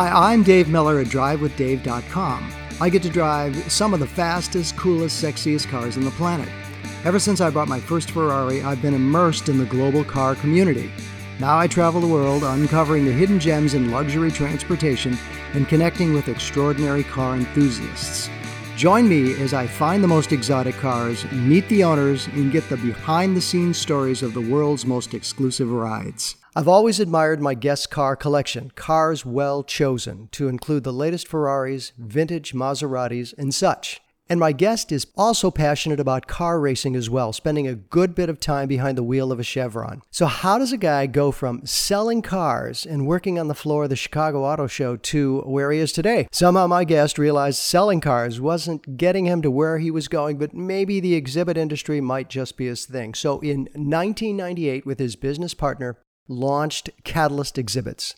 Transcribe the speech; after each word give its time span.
Hi, 0.00 0.32
I'm 0.32 0.44
Dave 0.44 0.68
Miller 0.68 1.00
at 1.00 1.08
DriveWithDave.com. 1.08 2.52
I 2.80 2.88
get 2.88 3.02
to 3.02 3.08
drive 3.08 3.56
some 3.72 3.92
of 3.92 3.98
the 3.98 4.06
fastest, 4.06 4.76
coolest, 4.76 5.20
sexiest 5.20 5.68
cars 5.68 5.96
on 5.96 6.04
the 6.04 6.12
planet. 6.12 6.48
Ever 7.04 7.18
since 7.18 7.40
I 7.40 7.50
bought 7.50 7.66
my 7.66 7.80
first 7.80 8.12
Ferrari, 8.12 8.62
I've 8.62 8.80
been 8.80 8.94
immersed 8.94 9.48
in 9.48 9.58
the 9.58 9.64
global 9.64 10.04
car 10.04 10.36
community. 10.36 10.92
Now 11.40 11.58
I 11.58 11.66
travel 11.66 12.00
the 12.00 12.06
world 12.06 12.44
uncovering 12.44 13.06
the 13.06 13.12
hidden 13.12 13.40
gems 13.40 13.74
in 13.74 13.90
luxury 13.90 14.30
transportation 14.30 15.18
and 15.54 15.66
connecting 15.66 16.14
with 16.14 16.28
extraordinary 16.28 17.02
car 17.02 17.34
enthusiasts. 17.34 18.30
Join 18.76 19.08
me 19.08 19.34
as 19.42 19.52
I 19.52 19.66
find 19.66 20.04
the 20.04 20.06
most 20.06 20.30
exotic 20.30 20.76
cars, 20.76 21.28
meet 21.32 21.68
the 21.68 21.82
owners, 21.82 22.28
and 22.28 22.52
get 22.52 22.68
the 22.68 22.76
behind 22.76 23.36
the 23.36 23.40
scenes 23.40 23.78
stories 23.78 24.22
of 24.22 24.32
the 24.32 24.48
world's 24.48 24.86
most 24.86 25.12
exclusive 25.12 25.72
rides. 25.72 26.36
I've 26.58 26.66
always 26.66 26.98
admired 26.98 27.40
my 27.40 27.54
guest's 27.54 27.86
car 27.86 28.16
collection, 28.16 28.72
cars 28.74 29.24
well 29.24 29.62
chosen, 29.62 30.28
to 30.32 30.48
include 30.48 30.82
the 30.82 30.92
latest 30.92 31.28
Ferraris, 31.28 31.92
vintage 31.96 32.52
Maseratis, 32.52 33.32
and 33.38 33.54
such. 33.54 34.00
And 34.28 34.40
my 34.40 34.50
guest 34.50 34.90
is 34.90 35.06
also 35.16 35.52
passionate 35.52 36.00
about 36.00 36.26
car 36.26 36.58
racing 36.58 36.96
as 36.96 37.08
well, 37.08 37.32
spending 37.32 37.68
a 37.68 37.76
good 37.76 38.12
bit 38.12 38.28
of 38.28 38.40
time 38.40 38.66
behind 38.66 38.98
the 38.98 39.04
wheel 39.04 39.30
of 39.30 39.38
a 39.38 39.44
Chevron. 39.44 40.02
So, 40.10 40.26
how 40.26 40.58
does 40.58 40.72
a 40.72 40.76
guy 40.76 41.06
go 41.06 41.30
from 41.30 41.64
selling 41.64 42.22
cars 42.22 42.84
and 42.84 43.06
working 43.06 43.38
on 43.38 43.46
the 43.46 43.54
floor 43.54 43.84
of 43.84 43.90
the 43.90 43.94
Chicago 43.96 44.44
Auto 44.44 44.66
Show 44.66 44.96
to 44.96 45.42
where 45.42 45.70
he 45.70 45.78
is 45.78 45.92
today? 45.92 46.26
Somehow, 46.32 46.66
my 46.66 46.82
guest 46.82 47.18
realized 47.18 47.60
selling 47.60 48.00
cars 48.00 48.40
wasn't 48.40 48.96
getting 48.96 49.26
him 49.26 49.42
to 49.42 49.50
where 49.50 49.78
he 49.78 49.92
was 49.92 50.08
going, 50.08 50.38
but 50.38 50.52
maybe 50.52 50.98
the 50.98 51.14
exhibit 51.14 51.56
industry 51.56 52.00
might 52.00 52.28
just 52.28 52.56
be 52.56 52.66
his 52.66 52.84
thing. 52.84 53.14
So, 53.14 53.38
in 53.38 53.68
1998, 53.74 54.84
with 54.84 54.98
his 54.98 55.14
business 55.14 55.54
partner, 55.54 55.96
launched 56.28 56.90
Catalyst 57.04 57.58
Exhibits. 57.58 58.14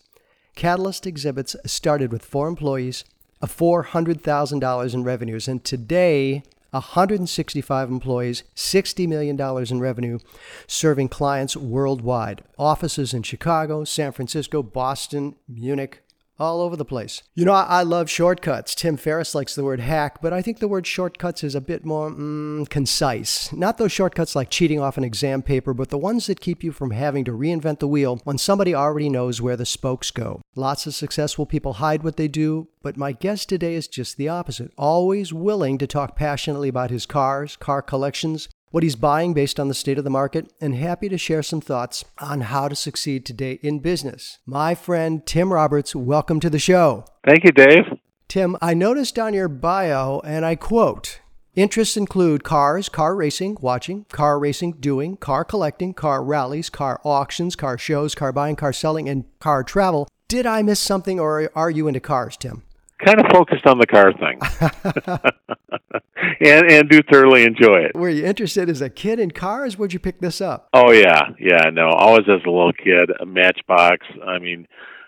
Catalyst 0.56 1.06
Exhibits 1.06 1.56
started 1.64 2.12
with 2.12 2.24
four 2.24 2.48
employees, 2.48 3.04
of 3.40 3.56
$400,000 3.56 4.94
in 4.94 5.04
revenues, 5.04 5.48
and 5.48 5.64
today, 5.64 6.42
165 6.70 7.88
employees, 7.88 8.42
$60 8.54 9.08
million 9.08 9.40
in 9.40 9.80
revenue, 9.80 10.18
serving 10.66 11.08
clients 11.08 11.56
worldwide. 11.56 12.42
Offices 12.58 13.14
in 13.14 13.22
Chicago, 13.22 13.84
San 13.84 14.12
Francisco, 14.12 14.62
Boston, 14.62 15.36
Munich, 15.48 16.02
all 16.40 16.62
over 16.62 16.76
the 16.76 16.84
place. 16.84 17.22
You 17.34 17.44
know, 17.44 17.52
I, 17.52 17.64
I, 17.64 17.82
love 17.82 18.08
shortcuts. 18.08 18.74
Tim 18.74 18.96
Ferriss 18.96 19.34
likes 19.34 19.54
the 19.54 19.62
word 19.62 19.80
hack, 19.80 20.22
but 20.22 20.32
I 20.32 20.40
think 20.40 20.58
the 20.58 20.68
word 20.68 20.86
shortcuts 20.86 21.44
is 21.44 21.54
a 21.54 21.60
bit 21.60 21.84
more 21.84 22.10
mm, 22.10 22.68
concise. 22.70 23.52
Not 23.52 23.78
those 23.78 23.92
shortcuts 23.92 24.34
like 24.34 24.50
cheating 24.50 24.80
off 24.80 24.96
an 24.96 25.04
exam 25.04 25.42
paper, 25.42 25.74
but 25.74 25.90
the 25.90 25.98
ones 25.98 26.26
that 26.26 26.40
keep 26.40 26.64
you 26.64 26.72
from 26.72 26.92
having 26.92 27.24
to 27.26 27.32
reinvent 27.32 27.80
the 27.80 27.88
wheel 27.88 28.20
when 28.24 28.38
somebody 28.38 28.74
already 28.74 29.10
knows 29.10 29.42
where 29.42 29.56
the 29.56 29.66
spokes 29.66 30.10
go. 30.10 30.40
Lots 30.56 30.86
of 30.86 30.94
successful 30.94 31.46
people 31.46 31.74
hide 31.74 32.02
what 32.02 32.16
they 32.16 32.28
do, 32.28 32.68
but 32.82 32.96
my 32.96 33.12
guest 33.12 33.48
today 33.48 33.74
is 33.74 33.86
just 33.86 34.16
the 34.16 34.28
opposite. 34.28 34.72
Always 34.78 35.32
willing 35.32 35.76
to 35.78 35.86
talk 35.86 36.16
passionately 36.16 36.68
about 36.68 36.90
his 36.90 37.04
cars, 37.04 37.56
car 37.56 37.82
collections, 37.82 38.48
what 38.70 38.82
he's 38.82 38.96
buying 38.96 39.34
based 39.34 39.58
on 39.58 39.68
the 39.68 39.74
state 39.74 39.98
of 39.98 40.04
the 40.04 40.10
market, 40.10 40.52
and 40.60 40.74
happy 40.74 41.08
to 41.08 41.18
share 41.18 41.42
some 41.42 41.60
thoughts 41.60 42.04
on 42.18 42.42
how 42.42 42.68
to 42.68 42.76
succeed 42.76 43.26
today 43.26 43.58
in 43.62 43.80
business. 43.80 44.38
My 44.46 44.74
friend 44.74 45.26
Tim 45.26 45.52
Roberts, 45.52 45.94
welcome 45.94 46.40
to 46.40 46.50
the 46.50 46.58
show. 46.58 47.04
Thank 47.26 47.44
you, 47.44 47.52
Dave. 47.52 47.84
Tim, 48.28 48.56
I 48.62 48.74
noticed 48.74 49.18
on 49.18 49.34
your 49.34 49.48
bio, 49.48 50.20
and 50.20 50.46
I 50.46 50.54
quote, 50.54 51.20
Interests 51.56 51.96
include 51.96 52.44
cars, 52.44 52.88
car 52.88 53.16
racing, 53.16 53.58
watching, 53.60 54.04
car 54.04 54.38
racing, 54.38 54.74
doing, 54.78 55.16
car 55.16 55.44
collecting, 55.44 55.92
car 55.92 56.22
rallies, 56.22 56.70
car 56.70 57.00
auctions, 57.04 57.56
car 57.56 57.76
shows, 57.76 58.14
car 58.14 58.32
buying, 58.32 58.54
car 58.54 58.72
selling, 58.72 59.08
and 59.08 59.24
car 59.40 59.64
travel. 59.64 60.06
Did 60.28 60.46
I 60.46 60.62
miss 60.62 60.78
something, 60.78 61.18
or 61.18 61.50
are 61.56 61.70
you 61.70 61.88
into 61.88 61.98
cars, 61.98 62.36
Tim? 62.36 62.62
Kind 63.04 63.20
of 63.20 63.26
focused 63.32 63.66
on 63.66 63.78
the 63.78 63.86
car 63.86 64.12
thing. 64.12 64.38
And 66.40 66.70
and 66.70 66.88
do 66.88 67.00
thoroughly 67.02 67.44
enjoy 67.44 67.80
it. 67.80 67.94
Were 67.94 68.08
you 68.08 68.24
interested 68.24 68.68
as 68.70 68.80
a 68.80 68.88
kid 68.88 69.18
in 69.18 69.30
cars? 69.30 69.76
Where'd 69.78 69.92
you 69.92 69.98
pick 69.98 70.20
this 70.20 70.40
up? 70.40 70.68
Oh 70.72 70.90
yeah. 70.90 71.30
Yeah 71.38 71.70
no 71.70 71.88
always 71.90 72.26
as 72.28 72.40
a 72.46 72.50
little 72.50 72.72
kid 72.72 73.10
a 73.20 73.26
matchbox 73.26 74.06
i 74.26 74.38
mean 74.38 74.66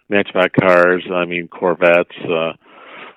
matchbox 0.08 0.50
cars 0.60 1.04
i 1.12 1.24
mean 1.24 1.48
corvettes 1.48 2.16
uh 2.28 2.52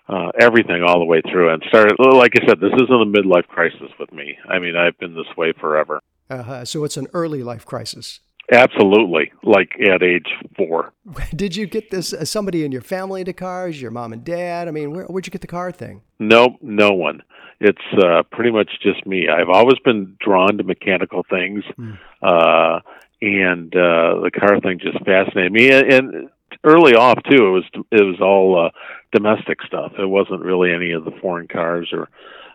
uh 0.08 0.32
everything 0.40 0.84
all 0.84 1.00
the 1.00 1.06
way 1.06 1.22
through 1.30 1.54
and 1.54 1.64
started 1.68 1.96
like 2.00 2.32
i 2.42 2.48
said 2.48 2.60
this 2.60 2.74
isn't 2.74 2.90
a 2.90 3.06
midlife 3.06 3.48
crisis 3.48 3.90
with 4.00 4.12
me. 4.14 4.38
I 4.50 4.60
mean 4.60 4.76
i've 4.76 4.98
been 5.00 5.16
this 5.16 5.36
way 5.38 5.54
forever. 5.60 6.00
Uh-huh. 6.30 6.66
so 6.66 6.84
it's 6.84 6.98
an 6.98 7.08
early 7.14 7.44
life 7.44 7.66
crisis 7.66 8.20
Absolutely, 8.52 9.32
like 9.44 9.72
at 9.82 10.04
age 10.04 10.28
four. 10.56 10.94
Did 11.36 11.56
you 11.56 11.66
get 11.66 11.90
this? 11.90 12.14
Uh, 12.14 12.26
somebody 12.26 12.64
in 12.64 12.72
your 12.72 12.82
family 12.82 13.22
into 13.22 13.34
cars? 13.34 13.82
Your 13.82 13.92
mom 13.92 14.14
and 14.14 14.24
dad? 14.24 14.68
I 14.68 14.72
mean, 14.72 14.92
where, 14.92 15.06
where'd 15.06 15.26
you 15.26 15.32
get 15.32 15.42
the 15.42 15.48
car 15.48 15.72
thing? 15.72 16.02
No, 16.20 16.58
no 16.62 16.92
one. 16.92 17.24
It's 17.60 17.82
uh, 18.04 18.22
pretty 18.32 18.52
much 18.52 18.70
just 18.82 19.06
me. 19.08 19.28
I've 19.30 19.50
always 19.50 19.80
been 19.80 20.16
drawn 20.20 20.58
to 20.58 20.64
mechanical 20.64 21.26
things, 21.28 21.64
mm. 21.80 21.98
uh, 22.22 22.82
and 23.22 23.74
uh, 23.76 24.22
the 24.22 24.32
car 24.32 24.60
thing 24.60 24.80
just 24.80 25.04
fascinated 25.06 25.52
me. 25.52 25.72
And, 25.72 25.92
and 25.92 26.30
early 26.64 26.94
off 26.94 27.18
too, 27.30 27.48
it 27.48 27.52
was 27.52 27.64
it 27.92 28.04
was 28.04 28.22
all 28.22 28.66
uh, 28.66 28.70
domestic 29.12 29.64
stuff. 29.64 29.94
It 29.98 30.06
wasn't 30.06 30.44
really 30.44 30.72
any 30.72 30.92
of 30.92 31.06
the 31.06 31.18
foreign 31.22 31.48
cars 31.48 31.92
or 31.94 32.10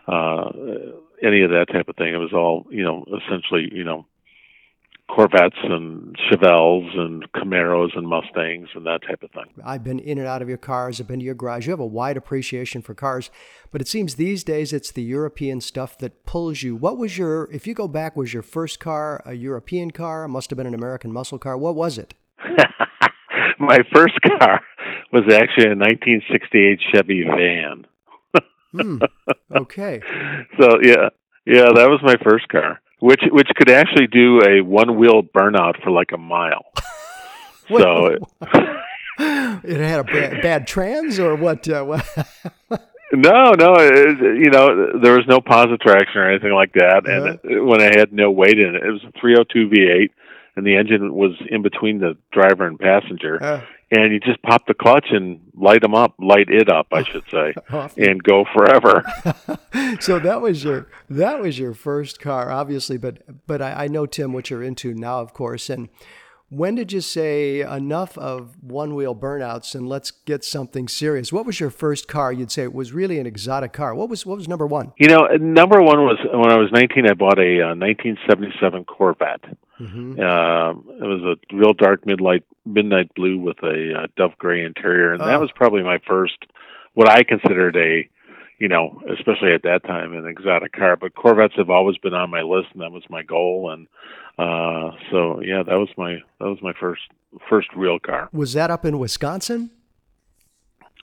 uh, 0.07 0.51
any 1.21 1.41
of 1.41 1.49
that 1.51 1.67
type 1.71 1.89
of 1.89 1.95
thing. 1.95 2.13
It 2.13 2.17
was 2.17 2.33
all 2.33 2.65
you 2.69 2.83
know, 2.83 3.03
essentially 3.07 3.69
you 3.73 3.83
know 3.83 4.05
Corvettes 5.13 5.57
and 5.63 6.15
Chevelles 6.15 6.97
and 6.97 7.29
Camaros 7.33 7.97
and 7.97 8.07
Mustangs 8.07 8.69
and 8.75 8.85
that 8.85 9.01
type 9.05 9.21
of 9.23 9.31
thing. 9.31 9.43
I've 9.63 9.83
been 9.83 9.99
in 9.99 10.17
and 10.17 10.27
out 10.27 10.41
of 10.41 10.47
your 10.47 10.57
cars. 10.57 11.01
I've 11.01 11.07
been 11.07 11.19
to 11.19 11.25
your 11.25 11.35
garage. 11.35 11.67
You 11.67 11.71
have 11.71 11.81
a 11.81 11.85
wide 11.85 12.15
appreciation 12.15 12.81
for 12.81 12.93
cars, 12.93 13.29
but 13.71 13.81
it 13.81 13.89
seems 13.89 14.15
these 14.15 14.43
days 14.43 14.71
it's 14.71 14.91
the 14.91 15.03
European 15.03 15.59
stuff 15.59 15.97
that 15.97 16.25
pulls 16.25 16.63
you. 16.63 16.77
What 16.77 16.97
was 16.97 17.17
your, 17.17 17.49
if 17.51 17.67
you 17.67 17.73
go 17.73 17.89
back, 17.89 18.15
was 18.15 18.33
your 18.33 18.43
first 18.43 18.79
car 18.79 19.21
a 19.25 19.33
European 19.33 19.91
car? 19.91 20.23
It 20.23 20.29
must 20.29 20.49
have 20.49 20.57
been 20.57 20.67
an 20.67 20.73
American 20.73 21.11
muscle 21.11 21.39
car. 21.39 21.57
What 21.57 21.75
was 21.75 21.97
it? 21.97 22.13
My 23.59 23.79
first 23.93 24.15
car 24.21 24.61
was 25.11 25.23
actually 25.23 25.71
a 25.71 25.75
1968 25.75 26.79
Chevy 26.93 27.23
van. 27.23 27.85
mm, 28.73 29.07
okay. 29.55 30.01
So 30.57 30.79
yeah, 30.81 31.09
yeah, 31.45 31.65
that 31.75 31.89
was 31.89 31.99
my 32.03 32.15
first 32.23 32.47
car 32.47 32.80
which 33.01 33.21
which 33.31 33.49
could 33.55 33.69
actually 33.69 34.07
do 34.07 34.41
a 34.47 34.61
one 34.61 34.97
wheel 34.97 35.23
burnout 35.23 35.81
for 35.83 35.91
like 35.91 36.11
a 36.13 36.17
mile. 36.17 36.65
so 37.67 38.05
it, 38.41 39.65
it, 39.65 39.79
had 39.79 39.99
a 39.99 40.03
bad, 40.03 40.41
bad 40.41 40.67
trans 40.67 41.19
or 41.19 41.35
what? 41.35 41.67
Uh, 41.67 41.83
what? 41.83 42.05
no, 43.11 43.51
no, 43.51 43.75
it, 43.77 44.39
you 44.39 44.51
know 44.51 44.99
there 45.01 45.13
was 45.13 45.25
no 45.27 45.41
positive 45.41 45.79
traction 45.79 46.21
or 46.21 46.29
anything 46.29 46.53
like 46.53 46.73
that, 46.73 47.03
and 47.05 47.23
uh-huh. 47.23 47.37
it, 47.43 47.59
when 47.59 47.81
I 47.81 47.91
had 47.97 48.13
no 48.13 48.29
weight 48.29 48.59
in 48.59 48.75
it, 48.75 48.83
it 48.83 48.91
was 48.91 49.03
a 49.03 49.19
302 49.19 49.69
V8 49.69 50.09
and 50.55 50.65
the 50.65 50.75
engine 50.75 51.13
was 51.13 51.31
in 51.49 51.61
between 51.61 51.99
the 51.99 52.17
driver 52.31 52.67
and 52.67 52.77
passenger. 52.77 53.41
Uh, 53.41 53.61
and 53.91 54.13
you 54.13 54.19
just 54.19 54.41
pop 54.41 54.65
the 54.67 54.73
clutch 54.73 55.07
and 55.11 55.39
light 55.53 55.81
them 55.81 55.93
up, 55.93 56.15
light 56.17 56.49
it 56.49 56.69
up, 56.69 56.87
I 56.91 57.03
should 57.03 57.23
say, 57.29 57.53
and 57.97 58.23
go 58.23 58.45
forever. 58.53 59.03
so 59.99 60.17
that 60.19 60.41
was 60.41 60.63
your 60.63 60.87
that 61.09 61.41
was 61.41 61.59
your 61.59 61.73
first 61.73 62.19
car, 62.19 62.49
obviously. 62.49 62.97
But 62.97 63.45
but 63.45 63.61
I, 63.61 63.85
I 63.85 63.87
know 63.87 64.05
Tim 64.05 64.33
what 64.33 64.49
you're 64.49 64.63
into 64.63 64.93
now, 64.93 65.19
of 65.19 65.33
course, 65.33 65.69
and 65.69 65.89
when 66.51 66.75
did 66.75 66.91
you 66.91 66.99
say 66.99 67.61
enough 67.61 68.17
of 68.17 68.61
one 68.61 68.93
wheel 68.93 69.15
burnouts 69.15 69.73
and 69.73 69.87
let's 69.87 70.11
get 70.11 70.43
something 70.43 70.89
serious? 70.89 71.31
What 71.31 71.45
was 71.45 71.61
your 71.61 71.69
first 71.69 72.09
car? 72.09 72.33
You'd 72.33 72.51
say 72.51 72.63
it 72.63 72.73
was 72.73 72.91
really 72.91 73.19
an 73.19 73.25
exotic 73.25 73.71
car. 73.71 73.95
What 73.95 74.09
was 74.09 74.25
what 74.25 74.35
was 74.35 74.49
number 74.49 74.67
one? 74.67 74.91
You 74.97 75.07
know, 75.07 75.27
number 75.39 75.81
one 75.81 75.99
was 75.99 76.17
when 76.29 76.51
I 76.51 76.57
was 76.57 76.69
19. 76.73 77.07
I 77.09 77.13
bought 77.13 77.39
a 77.39 77.61
uh, 77.61 77.75
1977 77.75 78.83
Corvette. 78.83 79.45
Mm-hmm. 79.79 80.19
Uh, 80.19 80.71
it 80.71 81.07
was 81.07 81.37
a 81.37 81.55
real 81.55 81.71
dark 81.71 82.05
midnight 82.05 82.43
midnight 82.65 83.15
blue 83.15 83.39
with 83.39 83.57
a 83.63 84.01
uh, 84.03 84.07
dove 84.17 84.37
gray 84.37 84.65
interior, 84.65 85.13
and 85.13 85.21
oh. 85.21 85.27
that 85.27 85.39
was 85.39 85.51
probably 85.55 85.83
my 85.83 85.99
first 86.05 86.35
what 86.95 87.09
I 87.09 87.23
considered 87.23 87.77
a 87.77 88.09
you 88.61 88.67
know, 88.67 89.01
especially 89.11 89.53
at 89.53 89.63
that 89.63 89.83
time, 89.85 90.13
an 90.13 90.27
exotic 90.27 90.73
car. 90.73 90.95
But 90.95 91.15
Corvettes 91.15 91.55
have 91.57 91.71
always 91.71 91.97
been 91.97 92.13
on 92.13 92.29
my 92.29 92.43
list, 92.43 92.67
and 92.73 92.81
that 92.83 92.91
was 92.91 93.01
my 93.09 93.23
goal. 93.23 93.71
And 93.71 93.87
uh, 94.37 94.95
so, 95.09 95.41
yeah, 95.41 95.63
that 95.63 95.79
was 95.79 95.89
my 95.97 96.19
that 96.39 96.45
was 96.45 96.59
my 96.61 96.71
first 96.79 97.01
first 97.49 97.69
real 97.75 97.97
car. 97.97 98.29
Was 98.31 98.53
that 98.53 98.69
up 98.69 98.85
in 98.85 98.99
Wisconsin? 98.99 99.71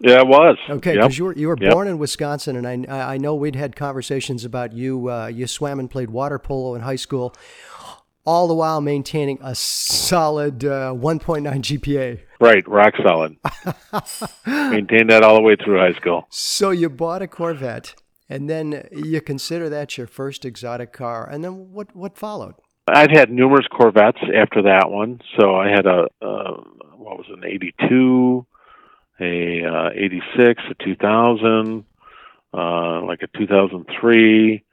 Yeah, 0.00 0.20
it 0.20 0.28
was. 0.28 0.56
Okay, 0.70 0.94
because 0.94 1.14
yep. 1.14 1.18
you 1.18 1.24
were 1.24 1.32
you 1.32 1.48
were 1.48 1.58
yep. 1.60 1.72
born 1.72 1.88
in 1.88 1.98
Wisconsin, 1.98 2.54
and 2.64 2.86
I 2.88 3.14
I 3.14 3.18
know 3.18 3.34
we'd 3.34 3.56
had 3.56 3.74
conversations 3.74 4.44
about 4.44 4.72
you. 4.72 5.10
Uh, 5.10 5.26
you 5.26 5.48
swam 5.48 5.80
and 5.80 5.90
played 5.90 6.10
water 6.10 6.38
polo 6.38 6.76
in 6.76 6.82
high 6.82 6.94
school, 6.94 7.34
all 8.28 8.46
the 8.46 8.54
while 8.54 8.82
maintaining 8.82 9.38
a 9.40 9.54
solid 9.54 10.62
uh, 10.62 10.92
1.9 10.92 11.42
GPA. 11.42 12.20
Right, 12.38 12.68
rock 12.68 12.92
solid. 13.02 13.36
Maintained 14.46 15.08
that 15.08 15.22
all 15.22 15.36
the 15.36 15.40
way 15.40 15.56
through 15.56 15.78
high 15.78 15.94
school. 15.94 16.26
So 16.28 16.68
you 16.68 16.90
bought 16.90 17.22
a 17.22 17.26
Corvette, 17.26 17.94
and 18.28 18.50
then 18.50 18.86
you 18.92 19.22
consider 19.22 19.70
that 19.70 19.96
your 19.96 20.06
first 20.06 20.44
exotic 20.44 20.92
car, 20.92 21.26
and 21.26 21.42
then 21.42 21.72
what? 21.72 21.96
What 21.96 22.18
followed? 22.18 22.56
I've 22.86 23.10
had 23.10 23.30
numerous 23.30 23.66
Corvettes 23.74 24.20
after 24.36 24.60
that 24.60 24.90
one. 24.90 25.22
So 25.40 25.56
I 25.56 25.70
had 25.70 25.86
a 25.86 26.08
uh, 26.20 26.60
what 26.96 27.16
was 27.16 27.26
it, 27.30 27.38
an 27.38 27.44
'82, 27.46 28.46
a 29.20 29.64
uh, 29.64 29.90
86, 29.94 30.62
a 30.70 30.84
2000, 30.84 31.84
uh, 32.52 33.02
like 33.06 33.22
a 33.22 33.38
2003, 33.38 34.64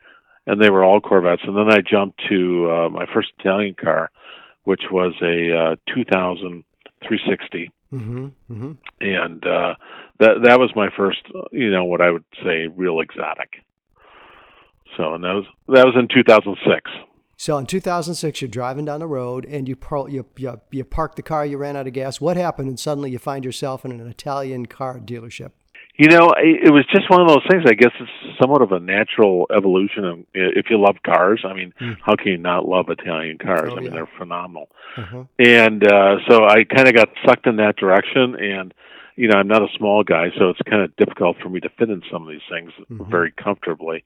and 0.47 0.61
they 0.61 0.69
were 0.69 0.83
all 0.83 1.01
Corvettes. 1.01 1.41
And 1.45 1.55
then 1.57 1.71
I 1.71 1.81
jumped 1.81 2.21
to 2.29 2.71
uh, 2.71 2.89
my 2.89 3.05
first 3.13 3.29
Italian 3.39 3.75
car, 3.75 4.11
which 4.63 4.83
was 4.91 5.13
a 5.21 5.73
uh, 5.73 5.75
2000 5.93 6.63
360. 7.07 7.71
Mm-hmm, 7.93 8.25
mm-hmm. 8.51 8.71
And 9.01 9.45
uh, 9.45 9.75
that 10.19 10.41
that 10.43 10.59
was 10.59 10.71
my 10.75 10.89
first, 10.95 11.21
you 11.51 11.71
know, 11.71 11.85
what 11.85 12.01
I 12.01 12.11
would 12.11 12.25
say 12.43 12.67
real 12.67 12.99
exotic. 12.99 13.63
So, 14.97 15.13
and 15.13 15.23
that 15.23 15.33
was 15.33 15.45
that 15.67 15.85
was 15.85 15.95
in 15.97 16.07
2006. 16.07 16.91
So 17.37 17.57
in 17.57 17.65
2006, 17.65 18.41
you're 18.41 18.49
driving 18.49 18.85
down 18.85 19.01
the 19.01 19.07
road 19.07 19.45
and 19.45 19.67
you, 19.67 19.75
par- 19.75 20.09
you, 20.09 20.25
you, 20.37 20.61
you 20.71 20.85
park 20.85 21.15
the 21.15 21.21
car, 21.21 21.45
you 21.45 21.57
ran 21.57 21.75
out 21.75 21.85
of 21.85 21.91
gas. 21.91 22.21
What 22.21 22.37
happened? 22.37 22.69
And 22.69 22.79
suddenly 22.79 23.11
you 23.11 23.19
find 23.19 23.43
yourself 23.43 23.83
in 23.83 23.91
an 23.91 24.07
Italian 24.07 24.67
car 24.67 24.99
dealership. 24.99 25.51
You 25.97 26.09
know, 26.09 26.33
it 26.37 26.73
was 26.73 26.85
just 26.93 27.09
one 27.09 27.21
of 27.21 27.27
those 27.29 27.45
things. 27.49 27.63
I 27.65 27.73
guess 27.73 27.91
it's 27.99 28.37
somewhat 28.41 28.61
of 28.61 28.73
a 28.73 28.79
natural 28.79 29.47
evolution. 29.55 30.03
Of, 30.03 30.19
if 30.33 30.65
you 30.69 30.79
love 30.79 30.97
cars, 31.05 31.43
I 31.45 31.53
mean, 31.53 31.73
mm. 31.79 31.95
how 32.01 32.15
can 32.15 32.27
you 32.27 32.37
not 32.37 32.67
love 32.67 32.87
Italian 32.89 33.37
cars? 33.37 33.69
Oh, 33.71 33.77
I 33.77 33.79
mean, 33.79 33.85
yeah. 33.85 33.91
they're 33.91 34.09
phenomenal. 34.17 34.69
Uh-huh. 34.97 35.23
And 35.39 35.83
uh, 35.85 36.17
so 36.27 36.43
I 36.45 36.65
kind 36.65 36.89
of 36.89 36.95
got 36.95 37.09
sucked 37.25 37.47
in 37.47 37.57
that 37.57 37.77
direction. 37.77 38.35
And 38.35 38.73
you 39.15 39.29
know, 39.29 39.37
I'm 39.37 39.47
not 39.47 39.61
a 39.61 39.67
small 39.77 40.03
guy, 40.03 40.27
so 40.37 40.49
it's 40.49 40.59
kind 40.69 40.81
of 40.81 40.93
difficult 40.97 41.37
for 41.41 41.47
me 41.47 41.61
to 41.61 41.69
fit 41.69 41.89
in 41.89 42.01
some 42.11 42.23
of 42.23 42.29
these 42.29 42.41
things 42.49 42.71
mm-hmm. 42.79 43.09
very 43.09 43.31
comfortably. 43.31 44.03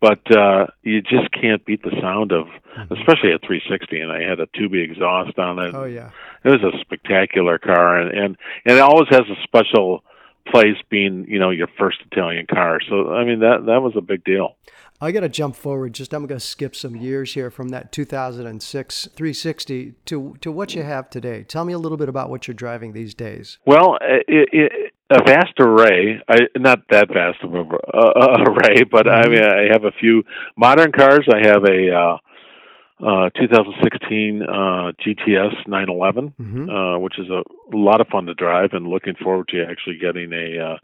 But 0.00 0.20
uh, 0.36 0.66
you 0.82 1.00
just 1.00 1.30
can't 1.30 1.64
beat 1.64 1.82
the 1.82 1.96
sound 2.00 2.32
of, 2.32 2.46
mm-hmm. 2.46 2.94
especially 2.94 3.32
a 3.32 3.38
360. 3.38 4.00
And 4.00 4.10
I 4.10 4.22
had 4.22 4.40
a 4.40 4.46
Tubi 4.46 4.82
exhaust 4.82 5.38
on 5.38 5.60
it. 5.60 5.74
Oh 5.74 5.84
yeah, 5.84 6.10
it 6.44 6.48
was 6.48 6.62
a 6.62 6.76
spectacular 6.80 7.58
car, 7.58 8.00
and 8.00 8.10
and, 8.10 8.36
and 8.64 8.76
it 8.76 8.80
always 8.80 9.08
has 9.10 9.22
a 9.30 9.40
special 9.44 10.02
place 10.50 10.76
being 10.90 11.26
you 11.28 11.38
know 11.38 11.50
your 11.50 11.68
first 11.78 11.98
Italian 12.10 12.46
car. 12.46 12.80
So 12.88 13.12
I 13.12 13.24
mean 13.24 13.40
that 13.40 13.66
that 13.66 13.80
was 13.82 13.94
a 13.96 14.00
big 14.00 14.24
deal. 14.24 14.56
I 15.00 15.12
got 15.12 15.20
to 15.20 15.28
jump 15.28 15.54
forward. 15.54 15.92
Just 15.92 16.12
I'm 16.12 16.26
going 16.26 16.40
to 16.40 16.44
skip 16.44 16.74
some 16.74 16.96
years 16.96 17.34
here 17.34 17.50
from 17.50 17.68
that 17.68 17.92
2006 17.92 19.08
360 19.14 19.94
to 20.06 20.36
to 20.40 20.52
what 20.52 20.74
you 20.74 20.82
have 20.82 21.08
today. 21.08 21.44
Tell 21.44 21.64
me 21.64 21.72
a 21.72 21.78
little 21.78 21.98
bit 21.98 22.08
about 22.08 22.30
what 22.30 22.48
you're 22.48 22.54
driving 22.54 22.92
these 22.92 23.14
days. 23.14 23.58
Well, 23.64 23.98
it, 24.00 24.48
it, 24.52 24.92
a 25.10 25.22
vast 25.24 25.54
array. 25.58 26.20
I 26.28 26.38
not 26.56 26.80
that 26.90 27.08
vast 27.08 27.42
of 27.42 27.54
a 27.54 27.60
array, 27.60 28.84
but 28.90 29.06
mm-hmm. 29.06 29.08
I 29.08 29.28
mean 29.28 29.44
I 29.44 29.72
have 29.72 29.84
a 29.84 29.92
few 29.92 30.24
modern 30.56 30.92
cars. 30.92 31.26
I 31.32 31.46
have 31.46 31.64
a 31.64 31.94
uh, 31.94 32.16
uh, 33.00 33.30
2016 33.30 34.42
uh, 34.42 34.46
GTS 35.00 35.66
911, 35.66 36.34
mm-hmm. 36.40 36.70
uh, 36.70 36.98
which 36.98 37.18
is 37.18 37.28
a 37.30 37.42
lot 37.74 38.00
of 38.00 38.08
fun 38.08 38.26
to 38.26 38.34
drive, 38.34 38.70
and 38.72 38.86
looking 38.86 39.14
forward 39.14 39.48
to 39.48 39.64
actually 39.64 39.98
getting 39.98 40.32
a 40.32 40.72
uh, 40.72 40.76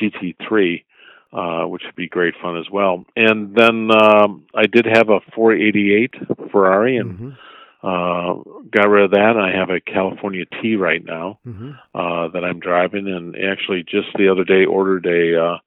GT3 0.00 0.84
uh, 1.32 1.64
which 1.64 1.82
would 1.84 1.94
be 1.94 2.08
great 2.08 2.34
fun 2.42 2.58
as 2.58 2.68
well. 2.70 3.04
And 3.14 3.54
then 3.54 3.90
um, 3.92 4.46
I 4.54 4.66
did 4.66 4.86
have 4.86 5.10
a 5.10 5.20
488 5.34 6.50
Ferrari 6.50 6.96
and 6.96 7.18
mm-hmm. 7.18 7.86
uh, 7.86 8.42
got 8.70 8.88
rid 8.88 9.04
of 9.04 9.10
that. 9.12 9.36
I 9.36 9.56
have 9.56 9.70
a 9.70 9.80
California 9.80 10.44
T 10.60 10.74
right 10.74 11.04
now 11.04 11.38
mm-hmm. 11.46 11.70
uh, 11.94 12.28
that 12.28 12.44
I'm 12.44 12.58
driving, 12.58 13.06
and 13.06 13.36
actually 13.36 13.84
just 13.84 14.08
the 14.16 14.28
other 14.28 14.44
day 14.44 14.64
ordered 14.64 15.06
a 15.06 15.40
uh, 15.40 15.58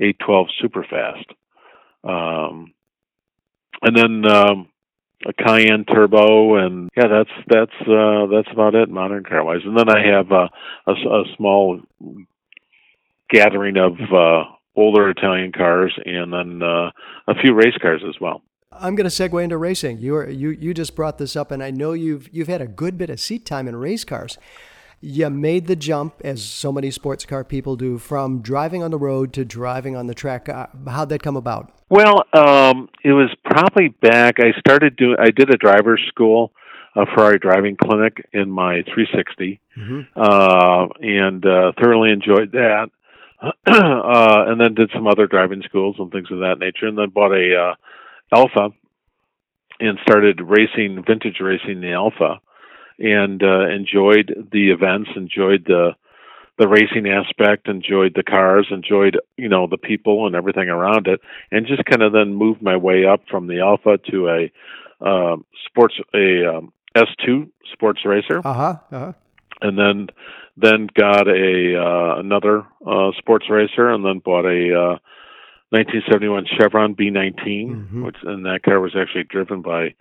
812 0.00 0.46
Superfast. 0.62 1.26
Um, 2.02 2.74
and 3.82 3.96
then 3.96 4.26
um, 4.26 4.68
a 5.26 5.32
Cayenne 5.32 5.84
Turbo, 5.84 6.56
and 6.56 6.90
yeah, 6.96 7.08
that's 7.08 7.30
that's 7.48 7.88
uh, 7.88 8.26
that's 8.26 8.48
about 8.52 8.74
it 8.74 8.88
modern 8.88 9.24
car 9.24 9.44
wise. 9.44 9.60
And 9.64 9.76
then 9.76 9.88
I 9.88 10.06
have 10.06 10.30
uh, 10.32 10.48
a, 10.86 10.92
a 10.92 11.24
small 11.36 11.80
gathering 13.30 13.76
of 13.76 13.92
uh, 14.12 14.44
older 14.76 15.10
Italian 15.10 15.52
cars, 15.52 15.94
and 16.04 16.32
then 16.32 16.62
uh, 16.62 16.90
a 17.26 17.34
few 17.40 17.54
race 17.54 17.76
cars 17.80 18.02
as 18.08 18.20
well. 18.20 18.42
I'm 18.72 18.96
going 18.96 19.08
to 19.08 19.14
segue 19.14 19.42
into 19.42 19.56
racing. 19.56 19.98
You 19.98 20.16
are, 20.16 20.28
you 20.28 20.50
you 20.50 20.74
just 20.74 20.96
brought 20.96 21.18
this 21.18 21.36
up, 21.36 21.50
and 21.50 21.62
I 21.62 21.70
know 21.70 21.92
you've 21.92 22.28
you've 22.32 22.48
had 22.48 22.60
a 22.60 22.66
good 22.66 22.98
bit 22.98 23.10
of 23.10 23.20
seat 23.20 23.46
time 23.46 23.68
in 23.68 23.76
race 23.76 24.04
cars. 24.04 24.38
You 25.06 25.28
made 25.28 25.66
the 25.66 25.76
jump, 25.76 26.14
as 26.24 26.42
so 26.42 26.72
many 26.72 26.90
sports 26.90 27.26
car 27.26 27.44
people 27.44 27.76
do, 27.76 27.98
from 27.98 28.40
driving 28.40 28.82
on 28.82 28.90
the 28.90 28.96
road 28.96 29.34
to 29.34 29.44
driving 29.44 29.94
on 29.96 30.06
the 30.06 30.14
track. 30.14 30.48
Uh, 30.48 30.68
how'd 30.88 31.10
that 31.10 31.22
come 31.22 31.36
about? 31.36 31.70
Well, 31.90 32.24
um, 32.32 32.88
it 33.04 33.12
was 33.12 33.28
probably 33.44 33.88
back. 33.88 34.36
I 34.38 34.58
started 34.58 34.96
doing. 34.96 35.16
I 35.20 35.30
did 35.30 35.52
a 35.52 35.58
driver's 35.58 36.00
school, 36.08 36.52
a 36.96 37.04
Ferrari 37.04 37.38
driving 37.38 37.76
clinic 37.76 38.26
in 38.32 38.50
my 38.50 38.82
360, 38.94 39.60
mm-hmm. 39.76 40.00
uh, 40.16 40.86
and 41.02 41.44
uh, 41.44 41.72
thoroughly 41.78 42.10
enjoyed 42.10 42.52
that. 42.52 42.88
uh, 43.42 43.52
and 43.66 44.58
then 44.58 44.72
did 44.72 44.90
some 44.94 45.06
other 45.06 45.26
driving 45.26 45.62
schools 45.66 45.96
and 45.98 46.10
things 46.12 46.30
of 46.30 46.38
that 46.38 46.56
nature, 46.58 46.86
and 46.86 46.96
then 46.96 47.10
bought 47.10 47.32
a 47.32 47.54
uh, 47.54 47.74
Alfa 48.34 48.74
and 49.80 49.98
started 50.00 50.40
racing, 50.40 51.04
vintage 51.06 51.40
racing 51.40 51.82
the 51.82 51.92
Alfa, 51.92 52.40
and 52.98 53.42
uh, 53.42 53.68
enjoyed 53.68 54.48
the 54.52 54.70
events, 54.70 55.10
enjoyed 55.16 55.64
the 55.66 55.92
the 56.56 56.68
racing 56.68 57.08
aspect, 57.08 57.66
enjoyed 57.68 58.12
the 58.14 58.22
cars, 58.22 58.68
enjoyed 58.70 59.18
you 59.36 59.48
know 59.48 59.66
the 59.66 59.78
people 59.78 60.26
and 60.26 60.34
everything 60.36 60.68
around 60.68 61.06
it, 61.06 61.20
and 61.50 61.66
just 61.66 61.84
kind 61.84 62.02
of 62.02 62.12
then 62.12 62.34
moved 62.34 62.62
my 62.62 62.76
way 62.76 63.04
up 63.04 63.22
from 63.30 63.46
the 63.46 63.60
Alfa 63.60 63.98
to 64.10 64.28
a 64.28 64.52
uh, 65.04 65.36
sports 65.66 65.94
a 66.14 66.56
um, 66.56 66.72
S2 66.96 67.50
sports 67.72 68.00
racer. 68.04 68.40
Uh 68.44 68.52
huh. 68.52 68.76
Uh-huh 68.92 69.12
and 69.60 69.78
then 69.78 70.08
then 70.56 70.88
got 70.94 71.26
a 71.26 71.76
uh, 71.76 72.20
another 72.20 72.64
uh, 72.86 73.10
sports 73.18 73.46
racer, 73.50 73.88
and 73.88 74.04
then 74.04 74.20
bought 74.20 74.44
a 74.44 74.72
uh, 74.74 74.98
1971 75.70 76.46
Chevron 76.58 76.94
B19, 76.94 77.34
mm-hmm. 77.44 78.04
which 78.04 78.16
and 78.22 78.44
that 78.44 78.62
car 78.64 78.80
was 78.80 78.94
actually 78.96 79.24
driven 79.24 79.62
by 79.62 79.94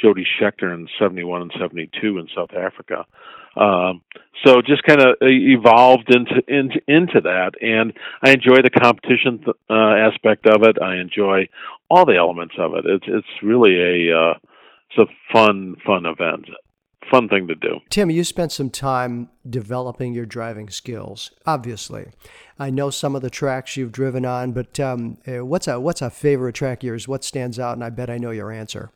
Jody 0.00 0.24
Scheckter 0.40 0.74
in 0.74 0.88
71 0.98 1.42
and 1.42 1.52
72 1.58 2.18
in 2.18 2.28
South 2.34 2.52
Africa. 2.54 3.06
Um, 3.56 4.02
so 4.44 4.62
just 4.62 4.84
kind 4.84 5.00
of 5.00 5.16
evolved 5.20 6.14
into, 6.14 6.42
into 6.46 6.80
into 6.86 7.20
that, 7.22 7.52
and 7.60 7.92
I 8.22 8.30
enjoy 8.30 8.62
the 8.62 8.70
competition 8.70 9.44
uh, 9.68 9.74
aspect 9.74 10.46
of 10.46 10.62
it. 10.62 10.80
I 10.80 10.96
enjoy 10.96 11.48
all 11.90 12.04
the 12.04 12.16
elements 12.16 12.54
of 12.56 12.74
it. 12.74 12.84
It's 12.86 13.06
it's 13.08 13.42
really 13.42 13.74
a 13.80 14.16
uh, 14.16 14.34
it's 14.90 15.10
a 15.10 15.32
fun 15.32 15.74
fun 15.84 16.06
event 16.06 16.46
fun 17.10 17.28
thing 17.28 17.48
to 17.48 17.54
do. 17.54 17.80
Tim, 17.90 18.10
you 18.10 18.24
spent 18.24 18.52
some 18.52 18.70
time 18.70 19.28
developing 19.48 20.12
your 20.12 20.26
driving 20.26 20.68
skills. 20.68 21.30
Obviously, 21.46 22.08
I 22.58 22.70
know 22.70 22.90
some 22.90 23.16
of 23.16 23.22
the 23.22 23.30
tracks 23.30 23.76
you've 23.76 23.92
driven 23.92 24.24
on, 24.24 24.52
but 24.52 24.78
um, 24.78 25.18
uh, 25.26 25.44
what's 25.44 25.68
a 25.68 25.80
what's 25.80 26.02
a 26.02 26.10
favorite 26.10 26.54
track 26.54 26.82
of 26.82 26.86
yours? 26.86 27.08
What 27.08 27.24
stands 27.24 27.58
out? 27.58 27.74
And 27.74 27.84
I 27.84 27.90
bet 27.90 28.10
I 28.10 28.18
know 28.18 28.30
your 28.30 28.52
answer. 28.52 28.90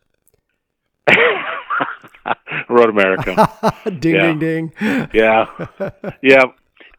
Road 2.69 2.89
America. 2.89 3.73
ding, 3.99 3.99
ding, 3.99 4.39
ding. 4.39 4.71
yeah, 5.13 5.45
yeah. 6.21 6.45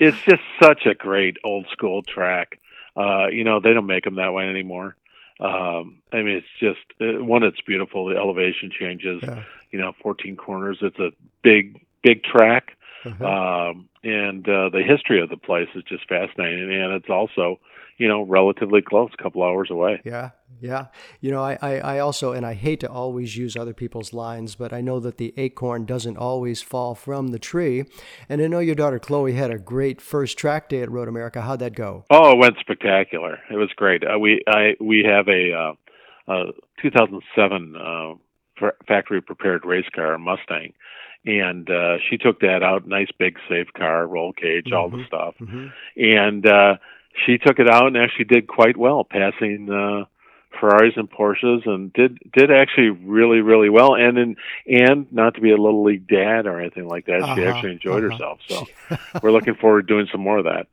It's 0.01 0.17
just 0.29 0.43
such 0.61 0.87
a 0.87 0.95
great 0.95 1.37
old 1.45 1.67
school 1.73 2.03
track. 2.03 2.59
Uh, 2.97 3.27
you 3.29 3.45
know, 3.45 3.61
they 3.61 3.73
don't 3.73 3.87
make 3.87 4.05
them 4.05 4.17
that 4.17 4.33
way 4.33 4.45
anymore. 4.45 4.97
Um, 5.41 6.03
I 6.13 6.23
mean, 6.23 6.43
it's 6.43 6.47
just 6.61 6.81
uh, 7.01 7.25
one. 7.25 7.43
It's 7.43 7.61
beautiful. 7.61 8.07
The 8.07 8.17
elevation 8.17 8.71
changes. 8.71 9.21
Yeah. 9.23 9.45
You 9.71 9.81
know, 9.81 9.93
14 10.03 10.37
corners. 10.37 10.79
It's 10.83 10.99
a 10.99 11.11
big, 11.43 11.85
big 12.03 12.23
track, 12.23 12.77
uh-huh. 13.05 13.25
um, 13.25 13.89
and 14.05 14.49
uh, 14.49 14.69
the 14.69 14.83
history 14.87 15.21
of 15.21 15.31
the 15.31 15.37
place 15.37 15.69
is 15.75 15.83
just 15.85 16.09
fascinating. 16.09 16.73
And 16.73 16.93
it's 16.93 17.11
also 17.11 17.59
you 17.99 18.09
know, 18.09 18.23
relatively 18.23 18.83
close, 18.83 19.11
a 19.19 19.23
couple 19.23 19.43
hours 19.43 19.71
away. 19.71 20.01
Yeah, 20.05 20.31
yeah. 20.65 20.87
You 21.21 21.31
know, 21.31 21.43
I, 21.43 21.59
I, 21.61 21.79
I, 21.79 21.99
also, 21.99 22.33
and 22.33 22.47
I 22.47 22.55
hate 22.55 22.81
to 22.81 22.91
always 22.91 23.37
use 23.37 23.55
other 23.55 23.75
people's 23.75 24.15
lines, 24.15 24.55
but 24.55 24.73
I 24.73 24.81
know 24.81 24.99
that 24.99 25.19
the 25.19 25.35
acorn 25.37 25.85
doesn't 25.85 26.17
always 26.17 26.63
fall 26.63 26.95
from 26.95 27.29
the 27.29 27.39
tree. 27.39 27.85
And 28.31 28.41
I 28.41 28.47
know 28.47 28.61
your 28.61 28.75
daughter 28.75 28.99
Chloe 28.99 29.35
had 29.35 29.51
a 29.51 29.59
great 29.59 30.01
first 30.01 30.39
track 30.39 30.71
day 30.71 30.81
at 30.81 30.91
Road 30.91 31.07
America. 31.07 31.43
How'd 31.43 31.59
that 31.59 31.75
go? 31.75 32.07
Oh, 32.09 32.33
it 32.33 32.39
went 32.39 32.57
spectacular. 32.61 33.41
It 33.51 33.57
was 33.57 33.69
great. 33.77 34.05
Uh, 34.05 34.19
we 34.19 34.43
I 34.49 34.75
we 34.81 35.05
have 35.05 35.29
a, 35.29 35.77
uh, 36.27 36.53
2007 36.81 37.77
uh, 37.77 38.15
factory 38.89 39.21
prepared 39.21 39.67
race 39.67 39.89
car, 39.95 40.17
Mustang 40.19 40.73
and 41.27 41.71
uh 41.71 41.97
she 42.11 42.19
took 42.19 42.41
that 42.41 42.63
out 42.63 42.87
nice 42.87 43.09
big 43.19 43.39
safe 43.49 43.69
car 43.75 44.07
roll 44.07 44.35
cage 44.35 44.67
mm-hmm. 44.67 44.75
all 44.75 44.91
the 44.91 44.99
mm-hmm. 44.99 45.07
stuff 45.07 45.35
mm-hmm. 45.41 45.69
and 45.97 46.47
uh 46.47 46.75
she 47.15 47.39
took 47.39 47.59
it 47.59 47.69
out 47.71 47.87
and 47.87 47.97
actually 47.97 48.25
did 48.25 48.47
quite 48.47 48.77
well, 48.77 49.05
passing 49.05 49.71
uh, 49.71 50.05
Ferraris 50.61 50.95
and 50.97 51.11
Porsches, 51.11 51.67
and 51.67 51.93
did 51.93 52.19
did 52.33 52.51
actually 52.51 52.91
really 52.91 53.41
really 53.41 53.69
well. 53.69 53.95
And 53.95 54.19
in, 54.19 54.37
and 54.67 55.13
not 55.13 55.35
to 55.35 55.41
be 55.41 55.51
a 55.51 55.57
little 55.57 55.85
league 55.85 56.07
dad 56.07 56.47
or 56.47 56.61
anything 56.61 56.87
like 56.87 57.07
that, 57.07 57.23
uh-huh, 57.23 57.35
she 57.35 57.45
actually 57.45 57.73
enjoyed 57.73 58.05
uh-huh. 58.05 58.13
herself. 58.13 58.41
So 58.49 58.67
we're 59.23 59.33
looking 59.33 59.55
forward 59.55 59.89
to 59.89 59.95
doing 59.95 60.09
some 60.11 60.21
more 60.21 60.39
of 60.39 60.45
that. 60.45 60.67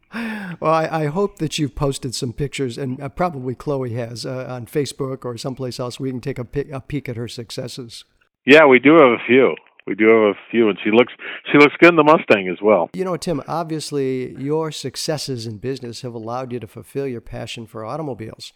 Well, 0.60 0.74
I, 0.74 1.04
I 1.04 1.06
hope 1.08 1.38
that 1.38 1.58
you've 1.58 1.76
posted 1.76 2.14
some 2.16 2.34
pictures, 2.34 2.78
and 2.78 3.02
uh, 3.02 3.10
probably 3.10 3.56
Chloe 3.56 3.94
has 3.94 4.26
uh, 4.26 4.46
on 4.50 4.66
Facebook 4.66 5.26
or 5.26 5.38
someplace 5.38 5.80
else. 5.80 6.00
We 6.00 6.10
can 6.10 6.22
take 6.22 6.40
a, 6.40 6.48
a 6.72 6.82
peek 6.82 7.10
at 7.10 7.18
her 7.18 7.28
successes. 7.28 8.06
Yeah, 8.46 8.66
we 8.66 8.80
do 8.80 8.94
have 8.94 9.12
a 9.12 9.20
few. 9.28 9.56
we 9.86 9.96
do 9.96 10.08
have 10.08 10.36
a 10.36 10.40
few, 10.50 10.70
and 10.70 10.78
she 10.84 10.92
looks 10.92 11.14
she 11.52 11.58
looks 11.58 11.76
good 11.80 11.90
in 11.90 11.96
the 11.96 12.04
Mustang 12.04 12.48
as 12.48 12.62
well. 12.62 12.90
You 12.94 13.06
know, 13.06 13.18
Tim. 13.18 13.42
Obviously, 13.48 14.36
your 14.42 14.72
successes 14.72 15.46
in 15.46 15.58
business 15.58 16.02
have 16.02 16.14
allowed 16.14 16.52
you 16.52 16.60
to 16.60 16.68
fulfill 16.68 17.08
your 17.08 17.22
passion 17.22 17.66
for 17.66 17.86
automobiles. 17.86 18.54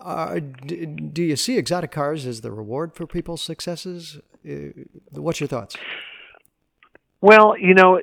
Uh, 0.00 0.40
d- 0.66 0.86
do 0.86 1.22
you 1.22 1.36
see 1.36 1.56
exotic 1.58 1.90
cars 1.90 2.26
as 2.26 2.40
the 2.40 2.50
reward 2.50 2.94
for 2.94 3.06
people's 3.06 3.42
successes? 3.42 4.18
Uh, 4.48 4.68
what's 5.12 5.40
your 5.40 5.48
thoughts? 5.48 5.76
Well, 7.20 7.56
you 7.58 7.74
know, 7.74 7.98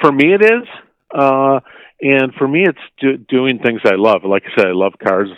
for 0.00 0.12
me 0.12 0.34
it 0.34 0.42
is, 0.42 0.68
uh, 1.14 1.60
and 2.00 2.34
for 2.34 2.48
me 2.48 2.64
it's 2.64 2.78
do- 2.98 3.16
doing 3.16 3.58
things 3.58 3.80
I 3.84 3.94
love. 3.94 4.24
Like 4.24 4.42
I 4.46 4.56
said, 4.56 4.66
I 4.68 4.72
love 4.72 4.94
cars. 5.02 5.28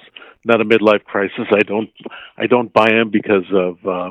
Not 0.44 0.60
a 0.60 0.64
midlife 0.64 1.04
crisis. 1.04 1.46
I 1.52 1.60
don't. 1.60 1.90
I 2.36 2.46
don't 2.46 2.72
buy 2.72 2.90
them 2.90 3.10
because 3.10 3.44
of. 3.52 3.86
Uh, 3.86 4.10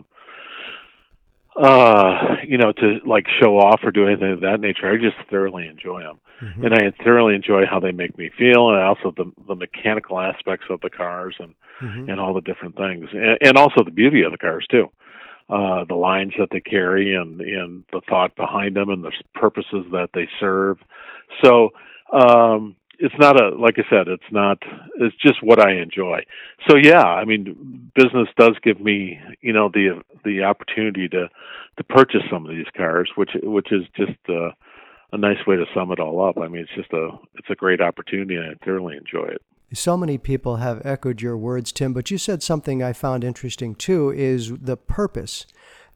uh, 1.58 2.38
you 2.48 2.58
know, 2.58 2.72
to 2.72 3.00
like 3.05 3.25
show 3.41 3.58
off 3.58 3.81
or 3.84 3.91
do 3.91 4.08
anything 4.08 4.31
of 4.31 4.41
that 4.41 4.60
nature. 4.60 4.91
I 4.91 4.98
just 4.98 5.17
thoroughly 5.29 5.67
enjoy 5.67 6.01
them, 6.01 6.20
mm-hmm. 6.41 6.65
and 6.65 6.74
I 6.74 6.91
thoroughly 7.03 7.36
enjoy 7.36 7.65
how 7.70 7.79
they 7.79 7.91
make 7.91 8.17
me 8.17 8.29
feel, 8.38 8.70
and 8.70 8.81
also 8.81 9.13
the 9.15 9.31
the 9.48 9.55
mechanical 9.55 10.20
aspects 10.20 10.67
of 10.70 10.79
the 10.81 10.89
cars 10.89 11.36
and 11.39 11.53
mm-hmm. 11.81 12.10
and 12.10 12.20
all 12.20 12.34
the 12.34 12.41
different 12.41 12.77
things, 12.77 13.10
and, 13.12 13.38
and 13.41 13.58
also 13.58 13.84
the 13.84 13.91
beauty 13.91 14.22
of 14.24 14.31
the 14.31 14.38
cars 14.38 14.65
too. 14.70 14.89
Uh, 15.50 15.84
the 15.89 15.96
lines 15.96 16.31
that 16.39 16.48
they 16.51 16.62
carry 16.62 17.13
and 17.13 17.41
and 17.41 17.84
the 17.91 18.01
thought 18.10 18.34
behind 18.38 18.75
them 18.75 18.89
and 18.89 19.03
the 19.03 19.12
purposes 19.36 19.86
that 19.91 20.10
they 20.13 20.27
serve. 20.39 20.77
So 21.43 21.72
um, 22.13 22.75
it's 23.00 23.15
not 23.20 23.41
a 23.41 23.50
like 23.50 23.75
I 23.77 23.84
said, 23.89 24.08
it's 24.08 24.31
not. 24.31 24.60
It's 25.00 25.15
just 25.17 25.43
what 25.43 25.60
I 25.60 25.74
enjoy. 25.81 26.22
So 26.70 26.77
yeah, 26.77 27.03
I 27.03 27.25
mean, 27.25 27.81
business 27.96 28.28
does 28.38 28.58
give 28.64 28.80
me 28.80 29.20
you 29.42 29.54
know 29.54 29.70
the 29.74 30.02
the 30.24 30.44
opportunity 30.44 31.08
to 31.10 31.30
to 31.78 31.84
purchase 31.84 32.22
some 32.30 32.46
of 32.46 32.52
these 32.52 32.68
cars, 32.76 33.10
which 33.16 33.32
which 33.44 33.72
is 33.72 33.84
just. 33.96 34.18
Uh, 34.30 34.52
a 35.14 35.18
nice 35.18 35.46
way 35.46 35.58
to 35.58 35.66
sum 35.74 35.92
it 35.92 36.00
all 36.00 36.26
up. 36.26 36.38
I 36.38 36.48
mean, 36.48 36.62
it's 36.62 36.76
just 36.76 36.94
a 36.94 37.10
it's 37.36 37.50
a 37.50 37.56
great 37.56 37.82
opportunity, 37.82 38.36
and 38.36 38.52
I 38.52 38.66
thoroughly 38.66 38.98
enjoy 38.98 39.26
it. 39.26 39.42
So 39.74 39.96
many 39.96 40.18
people 40.18 40.58
have 40.58 40.82
echoed 40.86 41.22
your 41.22 41.38
words, 41.38 41.72
Tim, 41.72 41.94
but 41.94 42.12
you 42.12 42.18
said 42.18 42.44
something 42.44 42.84
I 42.84 42.92
found 42.94 43.24
interesting 43.24 43.76
too 43.76 44.12
is 44.12 44.52
the 44.58 44.76
purpose 44.76 45.46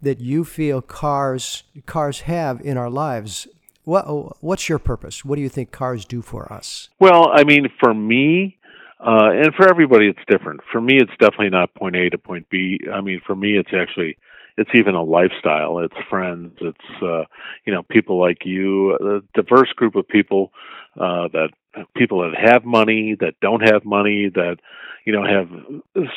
that 0.02 0.20
you 0.20 0.44
feel 0.44 0.82
cars 0.82 1.64
cars 1.86 2.22
have 2.22 2.62
in 2.62 2.78
our 2.78 2.90
lives. 2.90 3.48
What 3.84 4.42
what's 4.42 4.70
your 4.70 4.80
purpose? 4.80 5.26
What 5.26 5.36
do 5.36 5.42
you 5.42 5.50
think 5.50 5.72
cars 5.72 6.06
do 6.06 6.22
for 6.22 6.52
us? 6.52 6.90
Well, 7.00 7.32
I 7.34 7.44
mean, 7.44 7.68
for 7.80 7.94
me, 7.94 8.58
uh, 9.00 9.32
and 9.32 9.54
for 9.56 9.70
everybody, 9.70 10.08
it's 10.08 10.20
different. 10.28 10.62
For 10.72 10.80
me, 10.80 10.98
it's 10.98 11.12
definitely 11.20 11.50
not 11.50 11.74
point 11.76 11.96
A 11.96 12.10
to 12.10 12.18
point 12.18 12.50
B. 12.50 12.80
I 12.92 13.02
mean, 13.02 13.22
for 13.26 13.36
me, 13.36 13.58
it's 13.58 13.72
actually 13.74 14.18
it's 14.58 14.72
even 14.74 14.96
a 14.96 15.04
lifestyle. 15.04 15.80
It's 15.80 15.96
friends. 16.10 16.54
It's 16.62 17.02
uh, 17.02 17.24
you 17.66 17.74
know 17.74 17.84
people 17.84 18.20
like 18.20 18.46
you, 18.46 18.96
a 18.96 19.22
diverse 19.34 19.72
group 19.74 19.96
of 19.96 20.08
people 20.08 20.52
uh, 21.00 21.28
that 21.34 21.50
people 21.96 22.22
that 22.22 22.40
have 22.40 22.64
money, 22.64 23.16
that 23.20 23.34
don't 23.42 23.62
have 23.62 23.84
money, 23.84 24.30
that 24.34 24.58
you 25.06 25.14
know 25.14 25.24
have 25.24 25.50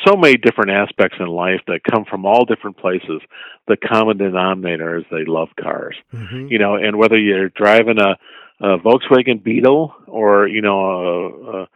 so 0.05 0.15
many 0.15 0.37
different 0.37 0.71
aspects 0.71 1.17
in 1.19 1.27
life 1.27 1.61
that 1.67 1.81
come 1.89 2.05
from 2.05 2.25
all 2.25 2.45
different 2.45 2.77
places. 2.77 3.21
The 3.67 3.75
common 3.75 4.17
denominator 4.17 4.97
is 4.97 5.05
they 5.11 5.25
love 5.25 5.49
cars. 5.59 5.97
Mm-hmm. 6.13 6.47
You 6.47 6.59
know, 6.59 6.75
and 6.75 6.97
whether 6.97 7.17
you're 7.17 7.49
driving 7.49 7.99
a, 7.99 8.17
a 8.65 8.77
Volkswagen 8.77 9.43
Beetle 9.43 9.93
or 10.07 10.47
you 10.47 10.61
know 10.61 10.79
a, 10.79 11.61
a 11.61 11.67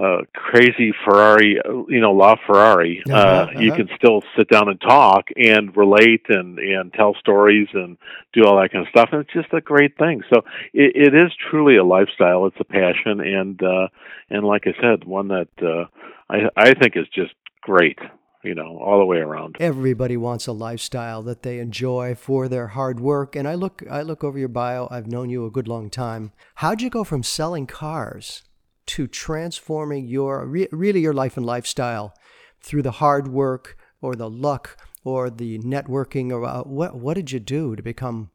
uh, 0.00 0.22
crazy 0.32 0.92
Ferrari, 1.04 1.60
you 1.88 2.00
know, 2.00 2.12
La 2.12 2.36
Ferrari, 2.46 3.02
uh, 3.08 3.12
uh-huh, 3.12 3.26
uh-huh. 3.26 3.60
you 3.60 3.72
can 3.72 3.88
still 3.96 4.22
sit 4.36 4.48
down 4.48 4.68
and 4.68 4.80
talk 4.80 5.26
and 5.36 5.76
relate 5.76 6.24
and 6.28 6.58
and 6.58 6.92
tell 6.94 7.14
stories 7.20 7.68
and 7.74 7.98
do 8.32 8.44
all 8.44 8.60
that 8.60 8.72
kind 8.72 8.86
of 8.86 8.90
stuff. 8.90 9.10
And 9.12 9.20
it's 9.20 9.32
just 9.32 9.52
a 9.52 9.60
great 9.60 9.98
thing. 9.98 10.22
So 10.32 10.42
it, 10.72 11.12
it 11.12 11.14
is 11.14 11.32
truly 11.50 11.76
a 11.76 11.84
lifestyle. 11.84 12.46
It's 12.46 12.56
a 12.58 12.64
passion, 12.64 13.20
and 13.20 13.62
uh, 13.62 13.88
and 14.30 14.46
like 14.46 14.62
I 14.66 14.72
said, 14.80 15.04
one 15.04 15.28
that 15.28 15.48
uh, 15.62 15.84
I 16.30 16.48
I 16.56 16.74
think 16.74 16.96
is 16.96 17.06
just 17.14 17.34
great 17.62 17.98
you 18.42 18.54
know, 18.54 18.78
all 18.78 18.98
the 18.98 19.04
way 19.04 19.18
around. 19.18 19.58
Everybody 19.60 20.16
wants 20.16 20.46
a 20.46 20.52
lifestyle 20.52 21.22
that 21.24 21.42
they 21.42 21.58
enjoy 21.58 22.14
for 22.14 22.48
their 22.48 22.68
hard 22.68 22.98
work. 22.98 23.36
And 23.36 23.46
I 23.46 23.52
look 23.52 23.82
I 23.90 24.00
look 24.00 24.24
over 24.24 24.38
your 24.38 24.48
bio. 24.48 24.88
I've 24.90 25.06
known 25.06 25.28
you 25.28 25.44
a 25.44 25.50
good 25.50 25.68
long 25.68 25.90
time. 25.90 26.32
How'd 26.54 26.80
you 26.80 26.88
go 26.88 27.04
from 27.04 27.22
selling 27.22 27.66
cars 27.66 28.44
to 28.90 29.06
transforming 29.06 30.06
your 30.06 30.44
re- 30.44 30.68
really 30.72 31.00
your 31.00 31.12
life 31.12 31.36
and 31.36 31.46
lifestyle 31.46 32.12
through 32.60 32.82
the 32.82 32.98
hard 33.02 33.28
work 33.28 33.76
or 34.00 34.16
the 34.16 34.28
luck 34.28 34.76
or 35.04 35.30
the 35.30 35.58
networking 35.60 36.32
or 36.32 36.44
uh, 36.44 36.62
what 36.62 36.96
what 36.96 37.14
did 37.14 37.30
you 37.30 37.38
do 37.38 37.76
to 37.76 37.82
become 37.82 38.30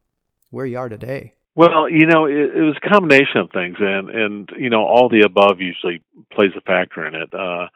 where 0.52 0.66
you 0.66 0.78
are 0.78 0.88
today? 0.88 1.34
Well, 1.56 1.90
you 1.90 2.06
know, 2.06 2.26
it, 2.26 2.56
it 2.56 2.62
was 2.62 2.76
a 2.82 2.90
combination 2.90 3.38
of 3.42 3.52
things, 3.52 3.78
and 3.80 4.10
and 4.10 4.50
you 4.58 4.70
know, 4.70 4.84
all 4.84 5.10
the 5.10 5.26
above 5.26 5.60
usually 5.60 6.02
plays 6.32 6.52
a 6.58 6.62
factor 6.62 7.06
in 7.06 7.16
it. 7.16 7.34
Uh, 7.34 7.68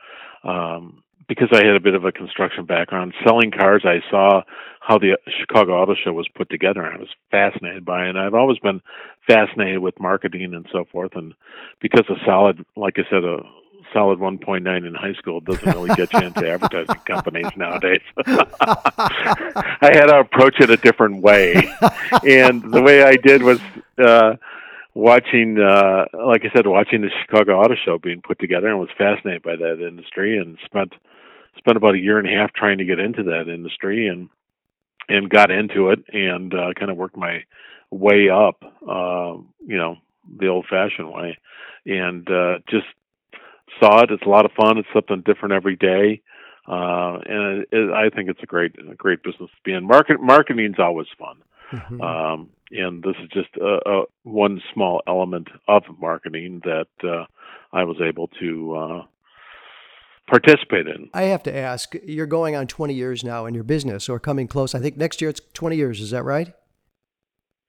um, 0.47 1.03
because 1.29 1.49
I 1.53 1.63
had 1.63 1.75
a 1.75 1.79
bit 1.79 1.93
of 1.93 2.03
a 2.03 2.11
construction 2.11 2.65
background, 2.65 3.13
selling 3.23 3.51
cars, 3.51 3.83
I 3.85 4.01
saw 4.09 4.41
how 4.81 4.97
the 4.97 5.17
Chicago 5.39 5.79
Auto 5.79 5.93
Show 5.93 6.11
was 6.11 6.27
put 6.35 6.49
together, 6.49 6.81
and 6.83 6.95
I 6.95 6.97
was 6.97 7.09
fascinated 7.29 7.85
by 7.85 8.05
it. 8.05 8.09
And 8.09 8.19
I've 8.19 8.33
always 8.33 8.57
been 8.57 8.81
fascinated 9.27 9.79
with 9.79 9.99
marketing 9.99 10.55
and 10.55 10.65
so 10.71 10.85
forth. 10.91 11.11
And 11.15 11.35
because 11.79 12.05
a 12.09 12.15
solid, 12.25 12.65
like 12.75 12.95
I 12.97 13.03
said, 13.11 13.23
a 13.23 13.37
solid 13.93 14.17
1.9 14.17 14.87
in 14.87 14.93
high 14.95 15.13
school 15.13 15.39
doesn't 15.39 15.65
really 15.67 15.93
get 15.95 16.11
you 16.13 16.21
into 16.21 16.49
advertising 16.51 17.01
companies 17.05 17.51
nowadays. 17.55 18.01
I 18.25 19.91
had 19.93 20.07
to 20.07 20.21
approach 20.21 20.55
it 20.59 20.71
a 20.71 20.77
different 20.77 21.21
way, 21.21 21.71
and 22.27 22.73
the 22.73 22.81
way 22.81 23.03
I 23.03 23.15
did 23.15 23.43
was. 23.43 23.59
Uh, 23.97 24.35
watching 24.95 25.59
uh 25.59 26.03
like 26.25 26.43
I 26.43 26.49
said 26.53 26.65
watching 26.65 27.01
the 27.01 27.11
Chicago 27.21 27.59
Auto 27.59 27.75
Show 27.75 27.99
being 27.99 28.21
put 28.21 28.39
together 28.39 28.67
and 28.67 28.79
was 28.79 28.89
fascinated 28.97 29.43
by 29.43 29.55
that 29.55 29.87
industry 29.87 30.37
and 30.37 30.57
spent 30.65 30.93
spent 31.59 31.77
about 31.77 31.95
a 31.95 31.99
year 31.99 32.17
and 32.17 32.27
a 32.27 32.31
half 32.31 32.53
trying 32.53 32.79
to 32.79 32.85
get 32.85 32.99
into 32.99 33.23
that 33.23 33.47
industry 33.47 34.07
and 34.07 34.29
and 35.07 35.29
got 35.29 35.51
into 35.51 35.89
it 35.89 36.03
and 36.13 36.53
uh, 36.53 36.73
kind 36.77 36.91
of 36.91 36.97
worked 36.97 37.17
my 37.17 37.43
way 37.91 38.29
up, 38.29 38.63
uh, 38.87 39.33
you 39.65 39.77
know, 39.77 39.97
the 40.39 40.47
old 40.47 40.65
fashioned 40.69 41.11
way, 41.11 41.37
and 41.85 42.29
uh, 42.29 42.59
just 42.69 42.85
saw 43.79 44.03
it. 44.03 44.11
It's 44.11 44.25
a 44.25 44.29
lot 44.29 44.45
of 44.45 44.51
fun. 44.51 44.77
It's 44.77 44.87
something 44.93 45.23
different 45.25 45.53
every 45.53 45.75
day, 45.75 46.21
uh, 46.67 47.19
and 47.25 47.61
it, 47.61 47.69
it, 47.71 47.91
I 47.91 48.09
think 48.09 48.29
it's 48.29 48.43
a 48.43 48.45
great, 48.45 48.75
a 48.79 48.95
great 48.95 49.23
business 49.23 49.49
to 49.49 49.63
be 49.63 49.73
in. 49.73 49.85
Market 49.85 50.21
marketing's 50.21 50.79
always 50.79 51.07
fun, 51.17 51.37
mm-hmm. 51.71 52.01
um, 52.01 52.49
and 52.71 53.01
this 53.01 53.15
is 53.23 53.29
just 53.29 53.49
a, 53.57 53.79
a, 53.89 54.03
one 54.23 54.61
small 54.73 55.01
element 55.07 55.47
of 55.67 55.83
marketing 55.99 56.61
that 56.63 56.87
uh, 57.03 57.25
I 57.73 57.83
was 57.83 57.97
able 58.01 58.27
to 58.39 58.75
uh, 58.75 59.03
participate 60.29 60.87
in. 60.87 61.09
I 61.13 61.23
have 61.23 61.43
to 61.43 61.55
ask, 61.55 61.93
you're 62.03 62.25
going 62.25 62.55
on 62.55 62.67
20 62.67 62.93
years 62.93 63.23
now 63.23 63.45
in 63.45 63.53
your 63.53 63.63
business 63.63 64.07
or 64.09 64.19
coming 64.19 64.47
close. 64.47 64.75
I 64.75 64.79
think 64.79 64.97
next 64.97 65.21
year 65.21 65.29
it's 65.29 65.41
20 65.53 65.75
years. 65.75 65.99
Is 65.99 66.11
that 66.11 66.23
right? 66.23 66.53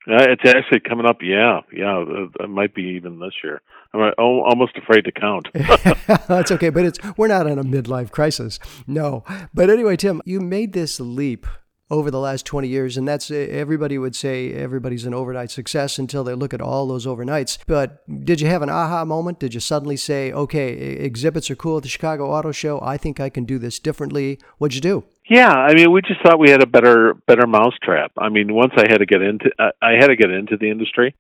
Uh, 0.09 0.25
it's 0.31 0.43
actually 0.47 0.81
coming 0.81 1.05
up. 1.05 1.19
Yeah, 1.21 1.61
yeah. 1.73 2.05
It 2.41 2.49
might 2.49 2.75
be 2.75 2.83
even 2.83 3.19
this 3.19 3.35
year. 3.45 3.61
I'm 3.93 4.13
almost 4.19 4.77
afraid 4.79 5.05
to 5.05 5.13
count. 5.13 5.49
That's 6.29 6.51
okay, 6.53 6.71
but 6.71 6.85
it's 6.87 6.99
we're 7.19 7.29
not 7.29 7.47
in 7.47 7.59
a 7.59 7.65
midlife 7.65 8.11
crisis. 8.11 8.59
No, 8.87 9.25
but 9.53 9.69
anyway, 9.69 9.97
Tim, 9.97 10.23
you 10.25 10.41
made 10.41 10.73
this 10.73 11.01
leap 11.01 11.47
over 11.91 12.11
the 12.11 12.21
last 12.21 12.47
20 12.47 12.69
years. 12.69 12.97
And 12.97 13.07
that's 13.07 13.31
everybody 13.31 13.99
would 13.99 14.15
say 14.15 14.53
everybody's 14.53 15.05
an 15.05 15.15
overnight 15.15 15.51
success 15.51 15.99
until 15.99 16.25
they 16.25 16.35
look 16.35 16.55
at 16.55 16.61
all 16.61 16.87
those 16.87 17.07
overnights. 17.07 17.59
But 17.67 18.03
did 18.25 18.41
you 18.41 18.49
have 18.49 18.63
an 18.63 18.71
aha 18.71 19.05
moment? 19.05 19.39
Did 19.39 19.55
you 19.55 19.61
suddenly 19.61 19.97
say, 19.97 20.33
okay, 20.33 20.73
exhibits 20.73 21.51
are 21.51 21.57
cool 21.57 21.79
at 21.79 21.83
the 21.83 21.89
Chicago 21.89 22.31
Auto 22.31 22.53
Show. 22.53 22.81
I 22.83 22.97
think 22.97 23.21
I 23.21 23.29
can 23.29 23.45
do 23.45 23.59
this 23.59 23.79
differently. 23.79 24.39
What'd 24.59 24.75
you 24.75 24.81
do? 24.81 25.05
Yeah, 25.29 25.53
I 25.53 25.75
mean, 25.75 25.93
we 25.93 26.03
just 26.03 26.21
thought 26.23 26.41
we 26.41 26.51
had 26.51 26.63
a 26.63 26.67
better 26.67 27.15
better 27.29 27.47
mousetrap. 27.47 28.11
I 28.19 28.29
mean, 28.31 28.53
once 28.53 28.73
I 28.77 28.87
had 28.89 28.99
to 28.99 29.07
get 29.07 29.23
into 29.23 29.51
I 29.81 29.93
had 29.93 30.09
to 30.09 30.17
get 30.17 30.31
into 30.31 30.57
the 30.57 30.71
industry, 30.71 31.15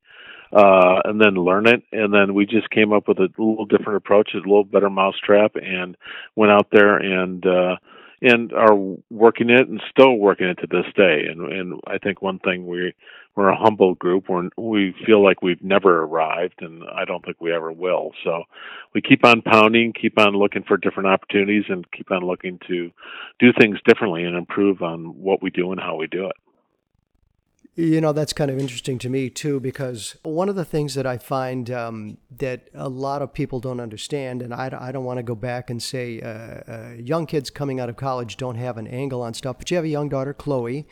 uh, 0.53 1.01
and 1.05 1.21
then 1.21 1.35
learn 1.35 1.67
it. 1.69 1.83
And 1.93 2.13
then 2.13 2.35
we 2.35 2.47
just 2.47 2.71
came 2.71 2.93
up 2.93 3.07
with 3.07 3.19
a 3.19 3.29
little 3.39 3.67
different 3.67 3.99
approach, 3.99 4.31
a 4.35 4.39
little 4.39 4.65
better 4.65 4.91
mousetrap, 4.91 5.53
and 5.55 5.97
went 6.35 6.53
out 6.53 6.69
there 6.73 6.97
and 6.97 7.45
uh, 7.47 7.77
and 8.23 8.53
are 8.53 8.75
working 9.11 9.51
it 9.51 9.69
and 9.69 9.81
still 9.91 10.17
working 10.17 10.49
it 10.49 10.59
to 10.59 10.67
this 10.67 10.87
day. 10.97 11.25
And 11.31 11.53
and 11.53 11.81
I 11.87 11.99
think 11.99 12.23
one 12.23 12.39
thing 12.39 12.67
we 12.67 12.95
we're 13.37 13.49
a 13.49 13.57
humble 13.57 13.95
group. 13.95 14.29
We're, 14.29 14.49
we 14.57 14.95
feel 15.07 15.23
like 15.23 15.41
we've 15.41 15.63
never 15.63 16.03
arrived, 16.03 16.63
and 16.63 16.83
I 16.95 17.05
don't 17.05 17.25
think 17.25 17.41
we 17.41 17.55
ever 17.55 17.73
will. 17.73 18.11
So 18.25 18.45
we 18.93 19.01
keep 19.01 19.25
on 19.25 19.43
pounding, 19.43 19.93
keep 19.93 20.19
on 20.19 20.35
looking 20.35 20.65
for 20.65 20.77
different 20.77 21.09
opportunities, 21.09 21.65
and 21.69 21.91
keep 21.93 22.11
on 22.11 22.25
looking 22.25 22.59
to 22.69 22.91
do 23.39 23.53
things 23.59 23.79
differently 23.87 24.25
and 24.25 24.37
improve 24.37 24.83
on 24.83 25.05
what 25.23 25.43
we 25.43 25.51
do 25.51 25.71
and 25.71 25.81
how 25.81 25.97
we 25.97 26.07
do 26.07 26.27
it. 26.27 26.37
You 27.77 28.01
know, 28.01 28.13
that's 28.13 28.33
kind 28.33 28.51
of 28.51 28.59
interesting 28.59 28.99
to 28.99 29.09
me 29.09 29.31
too, 29.31 29.61
because 29.61 30.17
one 30.23 30.49
of 30.49 30.57
the 30.57 30.65
things 30.65 30.95
that 30.97 31.07
I 31.07 31.19
find 31.19 31.71
um, 31.71 32.19
that 32.37 32.69
a 32.75 32.89
lot 32.89 33.23
of 33.23 33.33
people 33.33 33.61
don't 33.61 33.81
understand, 33.81 34.43
and 34.43 34.53
I, 34.53 34.77
I 34.79 34.93
don't 34.93 35.05
want 35.05 35.19
to 35.19 35.23
go 35.23 35.37
back 35.37 35.71
and 35.71 35.81
say 35.81 36.21
uh, 36.21 36.29
uh, 36.71 36.95
young 36.99 37.27
kids 37.27 37.49
coming 37.49 37.79
out 37.79 37.89
of 37.89 37.97
college 37.97 38.37
don't 38.37 38.57
have 38.57 38.77
an 38.77 38.89
angle 38.89 39.23
on 39.23 39.35
stuff, 39.35 39.57
but 39.59 39.71
you 39.71 39.77
have 39.77 39.85
a 39.85 39.89
young 39.89 40.09
daughter, 40.09 40.35
Chloe, 40.35 40.87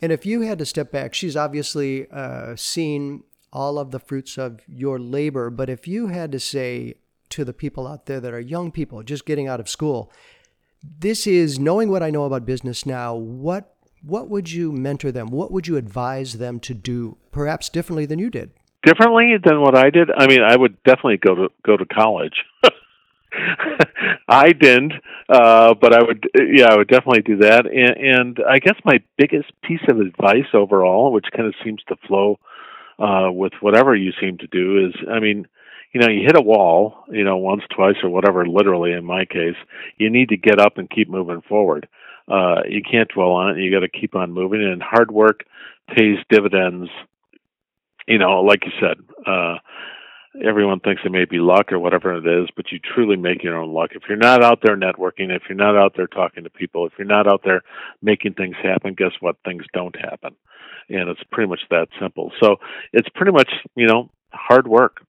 and 0.00 0.10
if 0.10 0.24
you 0.24 0.40
had 0.40 0.58
to 0.58 0.66
step 0.66 0.90
back, 0.90 1.12
she's 1.12 1.36
obviously 1.36 2.10
uh, 2.10 2.56
seen 2.56 3.24
all 3.52 3.78
of 3.78 3.90
the 3.90 4.00
fruits 4.00 4.38
of 4.38 4.62
your 4.66 4.98
labor, 4.98 5.50
but 5.50 5.68
if 5.68 5.86
you 5.86 6.06
had 6.06 6.32
to 6.32 6.40
say 6.40 6.94
to 7.28 7.44
the 7.44 7.52
people 7.52 7.86
out 7.86 8.06
there 8.06 8.20
that 8.20 8.32
are 8.32 8.40
young 8.40 8.72
people 8.72 9.02
just 9.02 9.26
getting 9.26 9.48
out 9.48 9.60
of 9.60 9.68
school, 9.68 10.10
this 10.98 11.26
is 11.26 11.58
knowing 11.58 11.90
what 11.90 12.02
I 12.02 12.10
know 12.10 12.24
about 12.24 12.46
business 12.46 12.86
now, 12.86 13.14
what 13.14 13.71
what 14.02 14.28
would 14.28 14.50
you 14.50 14.72
mentor 14.72 15.12
them? 15.12 15.28
What 15.28 15.50
would 15.52 15.66
you 15.66 15.76
advise 15.76 16.34
them 16.34 16.60
to 16.60 16.74
do, 16.74 17.16
perhaps 17.30 17.68
differently 17.68 18.06
than 18.06 18.18
you 18.18 18.30
did? 18.30 18.50
Differently 18.84 19.36
than 19.42 19.60
what 19.60 19.76
I 19.76 19.90
did? 19.90 20.10
I 20.10 20.26
mean, 20.26 20.42
I 20.42 20.56
would 20.56 20.82
definitely 20.82 21.18
go 21.18 21.34
to 21.34 21.48
go 21.64 21.76
to 21.76 21.84
college. 21.86 22.42
I 24.28 24.52
didn't, 24.52 24.92
uh, 25.28 25.74
but 25.74 25.94
I 25.94 26.02
would, 26.02 26.28
yeah, 26.34 26.66
I 26.66 26.76
would 26.76 26.88
definitely 26.88 27.22
do 27.22 27.36
that. 27.38 27.66
And, 27.66 27.96
and 27.96 28.38
I 28.48 28.58
guess 28.58 28.74
my 28.84 28.98
biggest 29.16 29.52
piece 29.62 29.80
of 29.88 30.00
advice 30.00 30.50
overall, 30.52 31.12
which 31.12 31.26
kind 31.34 31.46
of 31.46 31.54
seems 31.64 31.82
to 31.88 31.96
flow 32.06 32.38
uh, 32.98 33.30
with 33.32 33.52
whatever 33.60 33.94
you 33.94 34.12
seem 34.20 34.38
to 34.38 34.46
do, 34.48 34.86
is, 34.86 34.94
I 35.10 35.20
mean, 35.20 35.46
you 35.92 36.00
know, 36.00 36.08
you 36.08 36.22
hit 36.22 36.36
a 36.36 36.42
wall, 36.42 37.04
you 37.10 37.24
know, 37.24 37.36
once, 37.36 37.62
twice, 37.74 37.96
or 38.02 38.10
whatever. 38.10 38.46
Literally, 38.46 38.92
in 38.92 39.04
my 39.04 39.24
case, 39.24 39.56
you 39.96 40.10
need 40.10 40.30
to 40.30 40.36
get 40.36 40.58
up 40.58 40.76
and 40.78 40.90
keep 40.90 41.08
moving 41.08 41.42
forward 41.42 41.86
uh, 42.28 42.62
you 42.68 42.82
can't 42.82 43.08
dwell 43.08 43.32
on 43.32 43.50
it. 43.50 43.62
You 43.62 43.70
got 43.70 43.80
to 43.80 43.88
keep 43.88 44.14
on 44.14 44.32
moving, 44.32 44.62
and 44.62 44.82
hard 44.82 45.10
work 45.10 45.44
pays 45.94 46.18
dividends. 46.30 46.88
You 48.06 48.18
know, 48.18 48.40
like 48.40 48.64
you 48.64 48.72
said, 48.80 48.98
uh, 49.26 49.58
everyone 50.44 50.80
thinks 50.80 51.02
it 51.04 51.12
may 51.12 51.24
be 51.24 51.38
luck 51.38 51.72
or 51.72 51.78
whatever 51.78 52.14
it 52.16 52.42
is, 52.42 52.48
but 52.56 52.72
you 52.72 52.78
truly 52.78 53.16
make 53.16 53.42
your 53.42 53.56
own 53.56 53.72
luck. 53.72 53.90
If 53.94 54.02
you're 54.08 54.16
not 54.16 54.42
out 54.42 54.60
there 54.62 54.76
networking, 54.76 55.34
if 55.34 55.42
you're 55.48 55.56
not 55.56 55.76
out 55.76 55.94
there 55.96 56.06
talking 56.06 56.44
to 56.44 56.50
people, 56.50 56.86
if 56.86 56.92
you're 56.98 57.06
not 57.06 57.26
out 57.26 57.42
there 57.44 57.62
making 58.00 58.34
things 58.34 58.56
happen, 58.62 58.94
guess 58.94 59.12
what? 59.20 59.36
Things 59.44 59.64
don't 59.72 59.96
happen. 59.96 60.34
And 60.88 61.08
it's 61.08 61.22
pretty 61.30 61.48
much 61.48 61.60
that 61.70 61.88
simple. 62.00 62.32
So 62.42 62.56
it's 62.92 63.08
pretty 63.14 63.32
much, 63.32 63.50
you 63.76 63.86
know, 63.86 64.10
hard 64.32 64.66
work, 64.66 65.04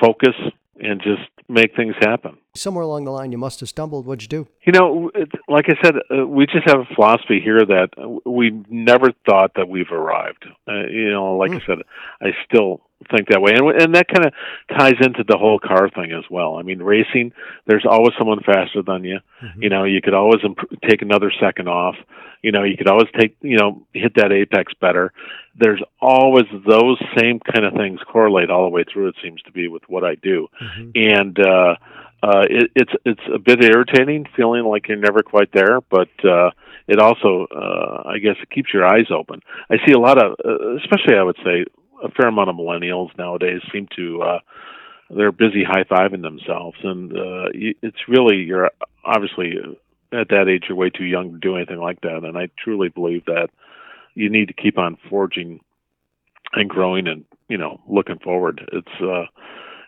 focus, 0.00 0.34
and 0.80 1.00
just 1.00 1.28
make 1.48 1.76
things 1.76 1.94
happen. 2.00 2.38
Somewhere 2.54 2.84
along 2.84 3.04
the 3.04 3.10
line, 3.10 3.32
you 3.32 3.38
must 3.38 3.60
have 3.60 3.68
stumbled. 3.68 4.06
What'd 4.06 4.22
you 4.22 4.28
do? 4.28 4.48
You 4.64 4.72
know, 4.72 5.10
like 5.48 5.66
I 5.68 5.74
said, 5.82 5.94
uh, 6.10 6.26
we 6.26 6.46
just 6.46 6.66
have 6.66 6.80
a 6.80 6.94
philosophy 6.94 7.40
here 7.42 7.64
that 7.64 7.88
we 8.24 8.62
never 8.68 9.12
thought 9.28 9.52
that 9.56 9.68
we've 9.68 9.90
arrived. 9.90 10.46
Uh, 10.68 10.86
you 10.86 11.10
know, 11.10 11.36
like 11.36 11.50
mm. 11.50 11.60
I 11.62 11.66
said, 11.66 11.78
I 12.20 12.28
still 12.46 12.80
think 13.10 13.28
that 13.28 13.42
way, 13.42 13.52
and 13.54 13.68
and 13.82 13.94
that 13.94 14.08
kind 14.08 14.26
of 14.26 14.32
ties 14.78 14.94
into 15.00 15.24
the 15.26 15.36
whole 15.36 15.58
car 15.58 15.90
thing 15.90 16.12
as 16.12 16.24
well. 16.30 16.56
I 16.56 16.62
mean, 16.62 16.82
racing, 16.82 17.32
there's 17.66 17.84
always 17.88 18.14
someone 18.18 18.40
faster 18.40 18.82
than 18.82 19.04
you. 19.04 19.18
Mm-hmm. 19.42 19.62
You 19.62 19.68
know, 19.68 19.84
you 19.84 20.00
could 20.00 20.14
always 20.14 20.40
imp- 20.44 20.80
take 20.88 21.02
another 21.02 21.32
second 21.40 21.68
off. 21.68 21.96
You 22.42 22.52
know, 22.52 22.62
you 22.62 22.76
could 22.76 22.88
always 22.88 23.08
take, 23.18 23.36
you 23.40 23.56
know, 23.56 23.86
hit 23.92 24.14
that 24.16 24.32
apex 24.32 24.72
better. 24.80 25.12
There's 25.56 25.82
always 26.00 26.46
those 26.66 26.98
same 27.16 27.40
kind 27.40 27.64
of 27.64 27.74
things 27.74 28.00
correlate 28.10 28.50
all 28.50 28.64
the 28.64 28.70
way 28.70 28.84
through. 28.84 29.08
It 29.08 29.16
seems 29.22 29.40
to 29.42 29.52
be 29.52 29.68
with 29.68 29.82
what 29.88 30.04
I 30.04 30.16
do, 30.16 30.48
mm-hmm. 30.60 30.90
and 30.94 31.38
uh, 31.38 31.74
uh, 32.22 32.44
it, 32.50 32.70
it's 32.74 32.92
it's 33.04 33.22
a 33.32 33.38
bit 33.38 33.62
irritating, 33.62 34.26
feeling 34.36 34.64
like 34.64 34.88
you're 34.88 34.96
never 34.96 35.22
quite 35.22 35.52
there, 35.52 35.80
but. 35.80 36.08
uh 36.24 36.50
it 36.86 36.98
also, 36.98 37.46
uh, 37.50 38.02
I 38.06 38.18
guess, 38.18 38.36
it 38.42 38.50
keeps 38.50 38.72
your 38.74 38.84
eyes 38.84 39.06
open. 39.10 39.40
I 39.70 39.76
see 39.86 39.92
a 39.92 39.98
lot 39.98 40.22
of, 40.22 40.32
uh, 40.44 40.76
especially 40.76 41.16
I 41.16 41.22
would 41.22 41.38
say, 41.44 41.64
a 42.02 42.10
fair 42.10 42.28
amount 42.28 42.50
of 42.50 42.56
millennials 42.56 43.16
nowadays 43.16 43.62
seem 43.72 43.88
to 43.96 44.22
uh, 44.22 44.38
they're 45.10 45.32
busy 45.32 45.64
high 45.64 45.84
fiving 45.84 46.22
themselves, 46.22 46.76
and 46.82 47.12
uh, 47.12 47.48
it's 47.54 48.08
really 48.08 48.36
you're 48.36 48.70
obviously 49.04 49.54
at 50.12 50.28
that 50.28 50.48
age 50.48 50.64
you're 50.68 50.76
way 50.76 50.90
too 50.90 51.04
young 51.04 51.32
to 51.32 51.38
do 51.38 51.56
anything 51.56 51.78
like 51.78 52.00
that. 52.02 52.24
And 52.24 52.36
I 52.36 52.48
truly 52.62 52.88
believe 52.88 53.24
that 53.26 53.48
you 54.14 54.30
need 54.30 54.48
to 54.48 54.54
keep 54.54 54.78
on 54.78 54.96
forging 55.08 55.60
and 56.52 56.68
growing 56.68 57.06
and 57.08 57.24
you 57.48 57.58
know 57.58 57.80
looking 57.88 58.18
forward. 58.18 58.60
It's 58.72 59.02
uh, 59.02 59.26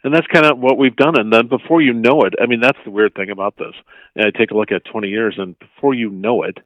and 0.04 0.14
that's 0.14 0.26
kind 0.28 0.46
of 0.46 0.58
what 0.58 0.78
we've 0.78 0.96
done. 0.96 1.18
And 1.18 1.32
then 1.32 1.48
before 1.48 1.82
you 1.82 1.92
know 1.92 2.22
it, 2.22 2.34
I 2.40 2.46
mean 2.46 2.60
that's 2.60 2.78
the 2.84 2.90
weird 2.90 3.14
thing 3.14 3.30
about 3.30 3.56
this. 3.56 3.74
And 4.14 4.26
I 4.26 4.36
take 4.36 4.50
a 4.50 4.56
look 4.56 4.72
at 4.72 4.84
20 4.84 5.08
years, 5.08 5.34
and 5.38 5.58
before 5.58 5.94
you 5.94 6.10
know 6.10 6.42
it, 6.42 6.58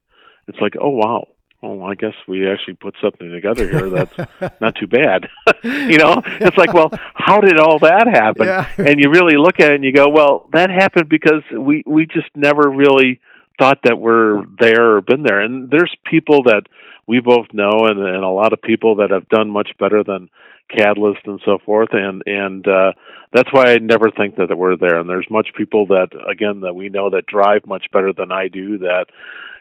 it's 0.49 0.59
like 0.61 0.75
oh 0.81 0.90
wow 0.90 1.27
oh, 1.62 1.83
I 1.83 1.94
guess 1.94 2.14
we 2.27 2.49
actually 2.49 2.75
put 2.75 2.94
something 3.03 3.31
together 3.31 3.68
here 3.68 3.90
that's 3.90 4.61
not 4.61 4.77
too 4.77 4.87
bad. 4.87 5.29
you 5.62 5.99
know, 5.99 6.23
it's 6.25 6.57
like, 6.57 6.73
well, 6.73 6.90
how 7.14 7.40
did 7.40 7.59
all 7.59 7.79
that 7.81 8.07
happen? 8.07 8.46
Yeah. 8.46 8.68
and 8.79 8.99
you 8.99 9.11
really 9.11 9.37
look 9.37 9.61
at 9.61 9.73
it 9.73 9.75
and 9.77 9.85
you 9.85 9.92
go, 9.92 10.09
well, 10.09 10.49
that 10.53 10.70
happened 10.70 11.09
because 11.09 11.42
we 11.57 11.83
we 11.87 12.07
just 12.07 12.29
never 12.35 12.68
really 12.68 13.20
thought 13.61 13.79
that 13.85 14.01
we're 14.01 14.44
there 14.59 14.96
or 14.96 15.01
been 15.03 15.23
there. 15.23 15.40
And 15.40 15.70
there's 15.70 15.94
people 16.11 16.42
that 16.44 16.62
we 17.07 17.20
both 17.20 17.46
know, 17.53 17.87
and, 17.87 17.99
and 17.99 18.25
a 18.25 18.29
lot 18.29 18.53
of 18.53 18.62
people 18.62 18.96
that 18.96 19.11
have 19.11 19.29
done 19.29 19.51
much 19.51 19.70
better 19.79 20.03
than 20.03 20.31
Catalyst 20.77 21.27
and 21.27 21.40
so 21.44 21.59
forth, 21.66 21.88
and 21.92 22.23
and 22.27 22.66
uh, 22.68 22.92
that's 23.33 23.53
why 23.53 23.73
I 23.73 23.79
never 23.79 24.09
think 24.11 24.37
that 24.37 24.57
we're 24.57 24.77
there. 24.77 25.01
And 25.01 25.11
there's 25.11 25.27
much 25.29 25.49
people 25.57 25.87
that 25.87 26.11
again 26.31 26.61
that 26.61 26.75
we 26.75 26.88
know 26.88 27.11
that 27.11 27.27
drive 27.27 27.66
much 27.66 27.87
better 27.92 28.12
than 28.12 28.31
I 28.31 28.46
do 28.46 28.79
that 28.79 29.07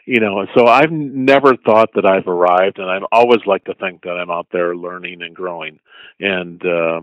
you 0.06 0.18
know 0.20 0.46
so 0.56 0.66
i've 0.66 0.90
never 0.90 1.56
thought 1.56 1.90
that 1.94 2.06
i've 2.06 2.26
arrived 2.26 2.78
and 2.78 2.90
i've 2.90 3.06
always 3.12 3.40
liked 3.46 3.66
to 3.66 3.74
think 3.74 4.02
that 4.02 4.18
i'm 4.18 4.30
out 4.30 4.46
there 4.52 4.74
learning 4.74 5.22
and 5.22 5.34
growing 5.36 5.78
and 6.18 6.64
uh 6.64 7.00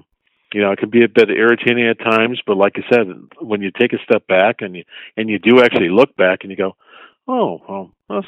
you 0.54 0.62
know 0.62 0.72
it 0.72 0.80
can 0.80 0.90
be 0.90 1.04
a 1.04 1.10
bit 1.10 1.30
irritating 1.30 1.88
at 1.88 2.00
times 2.00 2.42
but 2.46 2.58
like 2.58 2.74
i 2.78 2.94
said 2.94 3.08
when 3.40 3.62
you 3.62 3.72
take 3.72 3.94
a 3.94 4.04
step 4.04 4.26
back 4.28 4.58
and 4.60 4.76
you 4.76 4.84
and 5.16 5.30
you 5.30 5.40
do 5.40 5.62
actually 5.62 5.90
look 5.90 6.16
back 6.16 6.40
and 6.42 6.52
you 6.52 6.58
go 6.58 6.76
oh 7.28 7.60
well 7.68 7.92
that's 8.10 8.28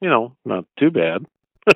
you 0.00 0.08
know 0.08 0.36
not 0.44 0.64
too 0.78 0.90
bad 0.90 1.24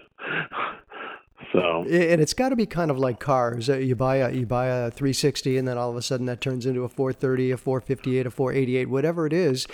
So 1.54 1.82
and 1.82 2.20
it's 2.20 2.34
got 2.34 2.48
to 2.48 2.56
be 2.56 2.66
kind 2.66 2.90
of 2.90 2.98
like 2.98 3.20
cars. 3.20 3.70
Uh, 3.70 3.76
you 3.76 3.94
buy 3.94 4.16
a 4.16 4.32
you 4.32 4.44
buy 4.44 4.66
a 4.66 4.90
360, 4.90 5.56
and 5.56 5.68
then 5.68 5.78
all 5.78 5.88
of 5.88 5.96
a 5.96 6.02
sudden 6.02 6.26
that 6.26 6.40
turns 6.40 6.66
into 6.66 6.82
a 6.82 6.88
430, 6.88 7.52
a 7.52 7.56
458, 7.56 8.26
a 8.26 8.30
488, 8.30 8.90
whatever 8.90 9.24
it 9.24 9.32
is. 9.32 9.68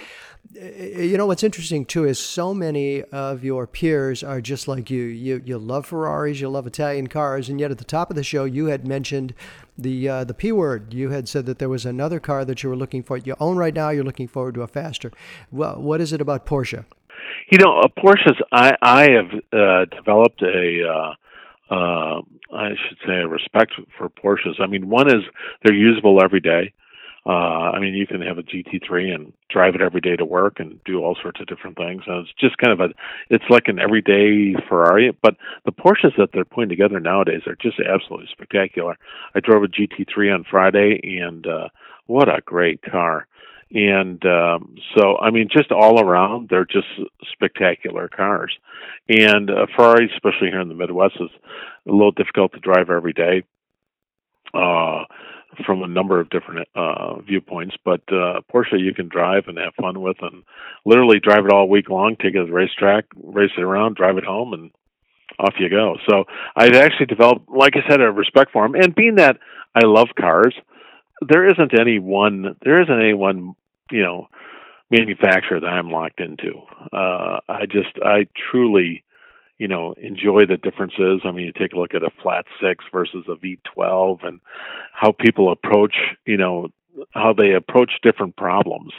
Uh, 0.60 0.66
you 0.66 1.16
know 1.16 1.24
what's 1.24 1.42
interesting 1.42 1.86
too 1.86 2.04
is 2.04 2.18
so 2.18 2.52
many 2.52 3.02
of 3.04 3.42
your 3.42 3.66
peers 3.66 4.22
are 4.22 4.42
just 4.42 4.68
like 4.68 4.90
you. 4.90 5.04
You 5.04 5.42
you 5.42 5.56
love 5.56 5.86
Ferraris, 5.86 6.38
you 6.40 6.50
love 6.50 6.66
Italian 6.66 7.06
cars, 7.06 7.48
and 7.48 7.58
yet 7.58 7.70
at 7.70 7.78
the 7.78 7.84
top 7.84 8.10
of 8.10 8.16
the 8.16 8.24
show 8.24 8.44
you 8.44 8.66
had 8.66 8.86
mentioned 8.86 9.32
the 9.82 10.08
uh, 10.08 10.24
the 10.24 10.34
P 10.34 10.52
word. 10.52 10.92
You 10.94 11.10
had 11.10 11.28
said 11.28 11.46
that 11.46 11.58
there 11.58 11.68
was 11.68 11.86
another 11.86 12.20
car 12.20 12.44
that 12.44 12.62
you 12.62 12.68
were 12.68 12.76
looking 12.76 13.02
for. 13.02 13.16
You 13.16 13.34
own 13.40 13.56
right 13.56 13.74
now. 13.74 13.90
You're 13.90 14.04
looking 14.04 14.28
forward 14.28 14.54
to 14.54 14.62
a 14.62 14.66
faster. 14.66 15.10
Well, 15.50 15.80
what 15.80 16.00
is 16.00 16.12
it 16.12 16.20
about 16.20 16.46
Porsche? 16.46 16.84
You 17.50 17.58
know, 17.58 17.80
Porsches. 17.98 18.40
I 18.52 18.72
I 18.82 19.02
have 19.10 19.30
uh, 19.52 19.84
developed 19.96 20.42
a 20.42 20.88
uh, 20.88 21.14
uh, 21.70 22.20
I 22.52 22.70
should 22.70 22.98
say, 23.06 23.14
a 23.14 23.28
respect 23.28 23.72
for 23.96 24.08
Porsches. 24.08 24.60
I 24.60 24.66
mean, 24.66 24.88
one 24.88 25.08
is 25.08 25.22
they're 25.62 25.74
usable 25.74 26.22
every 26.22 26.40
day. 26.40 26.72
Uh, 27.26 27.72
I 27.72 27.80
mean, 27.80 27.94
you 27.94 28.06
can 28.06 28.22
have 28.22 28.38
a 28.38 28.42
GT3 28.42 29.14
and 29.14 29.32
drive 29.50 29.74
it 29.74 29.82
every 29.82 30.00
day 30.00 30.16
to 30.16 30.24
work 30.24 30.58
and 30.58 30.82
do 30.84 31.02
all 31.02 31.16
sorts 31.20 31.40
of 31.40 31.46
different 31.46 31.76
things. 31.76 32.02
And 32.06 32.24
it's 32.26 32.34
just 32.38 32.56
kind 32.58 32.72
of 32.72 32.80
a, 32.80 32.94
it's 33.28 33.44
like 33.50 33.64
an 33.66 33.78
everyday 33.78 34.54
Ferrari. 34.68 35.16
But 35.22 35.36
the 35.64 35.72
Porsches 35.72 36.16
that 36.16 36.30
they're 36.32 36.46
putting 36.46 36.70
together 36.70 36.98
nowadays 36.98 37.42
are 37.46 37.56
just 37.56 37.78
absolutely 37.78 38.28
spectacular. 38.32 38.96
I 39.34 39.40
drove 39.40 39.62
a 39.62 39.68
GT3 39.68 40.34
on 40.34 40.44
Friday, 40.50 41.00
and 41.20 41.46
uh, 41.46 41.68
what 42.06 42.28
a 42.28 42.40
great 42.44 42.80
car! 42.82 43.26
And 43.72 44.24
um, 44.26 44.74
so, 44.96 45.16
I 45.18 45.30
mean, 45.30 45.48
just 45.48 45.70
all 45.70 46.00
around, 46.00 46.48
they're 46.48 46.64
just 46.64 46.88
spectacular 47.30 48.08
cars. 48.08 48.52
And 49.08 49.48
uh, 49.48 49.66
Ferrari, 49.76 50.10
especially 50.12 50.48
here 50.48 50.60
in 50.60 50.68
the 50.68 50.74
Midwest, 50.74 51.16
is 51.20 51.30
a 51.86 51.92
little 51.92 52.10
difficult 52.10 52.52
to 52.54 52.58
drive 52.58 52.90
every 52.90 53.12
day 53.12 53.44
uh, 54.54 55.04
from 55.66 55.82
a 55.82 55.88
number 55.88 56.20
of 56.20 56.30
different 56.30 56.68
uh, 56.74 57.20
viewpoints. 57.20 57.76
But 57.84 58.02
uh, 58.08 58.40
Porsche, 58.52 58.78
you 58.78 58.94
can 58.94 59.08
drive 59.08 59.44
and 59.46 59.58
have 59.58 59.74
fun 59.74 60.00
with, 60.00 60.16
and 60.22 60.42
literally 60.84 61.20
drive 61.20 61.44
it 61.44 61.52
all 61.52 61.68
week 61.68 61.88
long. 61.88 62.16
Take 62.16 62.34
it 62.34 62.38
to 62.38 62.46
the 62.46 62.52
racetrack, 62.52 63.06
race 63.16 63.50
it 63.56 63.62
around, 63.62 63.96
drive 63.96 64.16
it 64.16 64.24
home, 64.24 64.52
and 64.52 64.70
off 65.38 65.54
you 65.58 65.68
go. 65.68 65.96
So 66.08 66.24
I've 66.56 66.74
actually 66.74 67.06
developed, 67.06 67.48
like 67.48 67.74
I 67.76 67.88
said, 67.88 68.00
a 68.00 68.10
respect 68.10 68.52
for 68.52 68.66
them. 68.66 68.74
And 68.74 68.94
being 68.94 69.16
that 69.16 69.38
I 69.74 69.86
love 69.86 70.08
cars, 70.18 70.54
there 71.26 71.48
isn't 71.48 71.78
any 71.78 71.98
one 71.98 72.56
there 72.62 72.82
isn't 72.82 73.00
any 73.00 73.14
one 73.14 73.54
you 73.90 74.02
know 74.02 74.28
manufacturer 74.90 75.60
that 75.60 75.66
I'm 75.66 75.90
locked 75.90 76.20
into. 76.20 76.62
Uh, 76.92 77.40
I 77.48 77.66
just 77.66 77.96
I 78.02 78.26
truly 78.50 79.04
you 79.60 79.68
know 79.68 79.94
enjoy 79.98 80.46
the 80.46 80.56
differences. 80.56 81.20
I 81.24 81.30
mean, 81.30 81.44
you 81.44 81.52
take 81.52 81.74
a 81.74 81.78
look 81.78 81.94
at 81.94 82.02
a 82.02 82.10
flat 82.22 82.46
six 82.60 82.82
versus 82.90 83.26
a 83.28 83.34
V12 83.34 84.26
and 84.26 84.40
how 84.94 85.12
people 85.12 85.52
approach 85.52 85.94
you 86.26 86.38
know 86.38 86.68
how 87.12 87.32
they 87.32 87.52
approach 87.52 87.92
different 88.02 88.36
problems. 88.36 88.92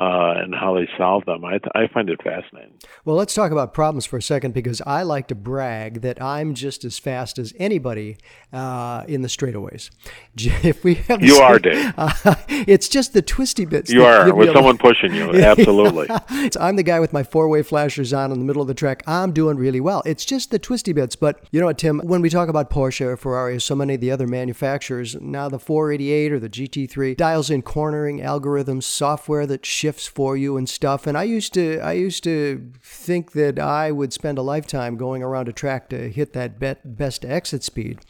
Uh, 0.00 0.34
and 0.36 0.54
how 0.54 0.74
they 0.76 0.88
solve 0.96 1.24
them. 1.24 1.44
I, 1.44 1.58
I 1.74 1.88
find 1.88 2.08
it 2.08 2.22
fascinating. 2.22 2.74
Well, 3.04 3.16
let's 3.16 3.34
talk 3.34 3.50
about 3.50 3.74
problems 3.74 4.06
for 4.06 4.16
a 4.16 4.22
second 4.22 4.54
because 4.54 4.80
I 4.86 5.02
like 5.02 5.26
to 5.28 5.34
brag 5.34 6.02
that 6.02 6.22
I'm 6.22 6.54
just 6.54 6.84
as 6.84 7.00
fast 7.00 7.36
as 7.36 7.52
anybody 7.58 8.16
uh, 8.52 9.04
in 9.08 9.22
the 9.22 9.28
straightaways. 9.28 9.90
If 10.68 10.84
we 10.84 10.94
have 10.94 11.22
you 11.22 11.36
are, 11.36 11.58
Dave. 11.58 11.92
Uh, 11.98 12.34
it's 12.48 12.88
just 12.88 13.12
the 13.12 13.22
twisty 13.22 13.64
bits. 13.64 13.90
You 13.90 14.04
are 14.04 14.32
with 14.34 14.52
someone 14.52 14.78
pushing 14.88 15.14
you. 15.14 15.32
Absolutely. 15.32 16.06
so 16.06 16.60
I'm 16.60 16.76
the 16.76 16.82
guy 16.82 17.00
with 17.00 17.12
my 17.12 17.22
four-way 17.22 17.62
flashers 17.62 18.12
on 18.12 18.30
in 18.30 18.38
the 18.38 18.44
middle 18.44 18.62
of 18.62 18.68
the 18.68 18.74
track. 18.74 19.02
I'm 19.06 19.32
doing 19.32 19.56
really 19.56 19.80
well. 19.80 20.02
It's 20.06 20.24
just 20.24 20.50
the 20.50 20.58
twisty 20.58 20.92
bits. 20.92 21.16
But 21.16 21.42
you 21.50 21.60
know 21.60 21.66
what, 21.66 21.78
Tim? 21.78 22.00
When 22.00 22.22
we 22.22 22.30
talk 22.30 22.48
about 22.48 22.70
Porsche 22.70 23.06
or 23.06 23.16
Ferrari 23.16 23.56
or 23.56 23.60
so 23.60 23.74
many 23.74 23.94
of 23.94 24.00
the 24.00 24.10
other 24.10 24.26
manufacturers, 24.26 25.16
now 25.20 25.48
the 25.48 25.58
488 25.58 26.32
or 26.32 26.38
the 26.38 26.48
GT3 26.48 27.16
dials 27.16 27.50
in 27.50 27.62
cornering 27.62 28.20
algorithms, 28.20 28.84
software 28.84 29.46
that 29.46 29.66
shifts 29.66 29.87
for 29.96 30.36
you 30.36 30.56
and 30.56 30.68
stuff. 30.68 31.06
And 31.06 31.16
I 31.16 31.22
used 31.22 31.54
to 31.54 31.80
I 31.80 31.92
used 31.92 32.24
to 32.24 32.70
think 32.82 33.32
that 33.32 33.58
I 33.58 33.90
would 33.90 34.12
spend 34.12 34.38
a 34.38 34.42
lifetime 34.42 34.96
going 34.96 35.22
around 35.22 35.48
a 35.48 35.52
track 35.52 35.88
to 35.90 36.10
hit 36.10 36.32
that 36.34 36.58
best 36.84 37.24
exit 37.24 37.62
speed. 37.62 38.00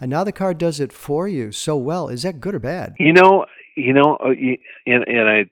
And 0.00 0.10
now 0.10 0.24
the 0.24 0.32
car 0.32 0.54
does 0.54 0.80
it 0.80 0.92
for 0.92 1.28
you 1.28 1.52
so 1.52 1.76
well. 1.76 2.08
Is 2.08 2.22
that 2.22 2.40
good 2.40 2.54
or 2.54 2.58
bad? 2.58 2.94
You 2.98 3.12
know, 3.12 3.44
you 3.76 3.92
know, 3.92 4.16
uh, 4.16 4.30
and 4.86 5.04
and 5.06 5.28
I 5.28 5.44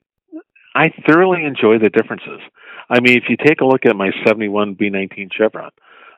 I 0.75 0.93
thoroughly 1.07 1.43
enjoy 1.45 1.79
the 1.79 1.89
differences. 1.89 2.41
I 2.89 2.99
mean, 2.99 3.17
if 3.17 3.23
you 3.29 3.37
take 3.37 3.61
a 3.61 3.65
look 3.65 3.85
at 3.85 3.95
my 3.95 4.11
71 4.25 4.75
B19 4.75 5.31
Chevron, 5.31 5.71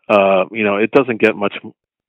uh, 0.09 0.45
you 0.51 0.63
know, 0.63 0.77
it 0.77 0.91
doesn't 0.91 1.21
get 1.21 1.35
much 1.35 1.53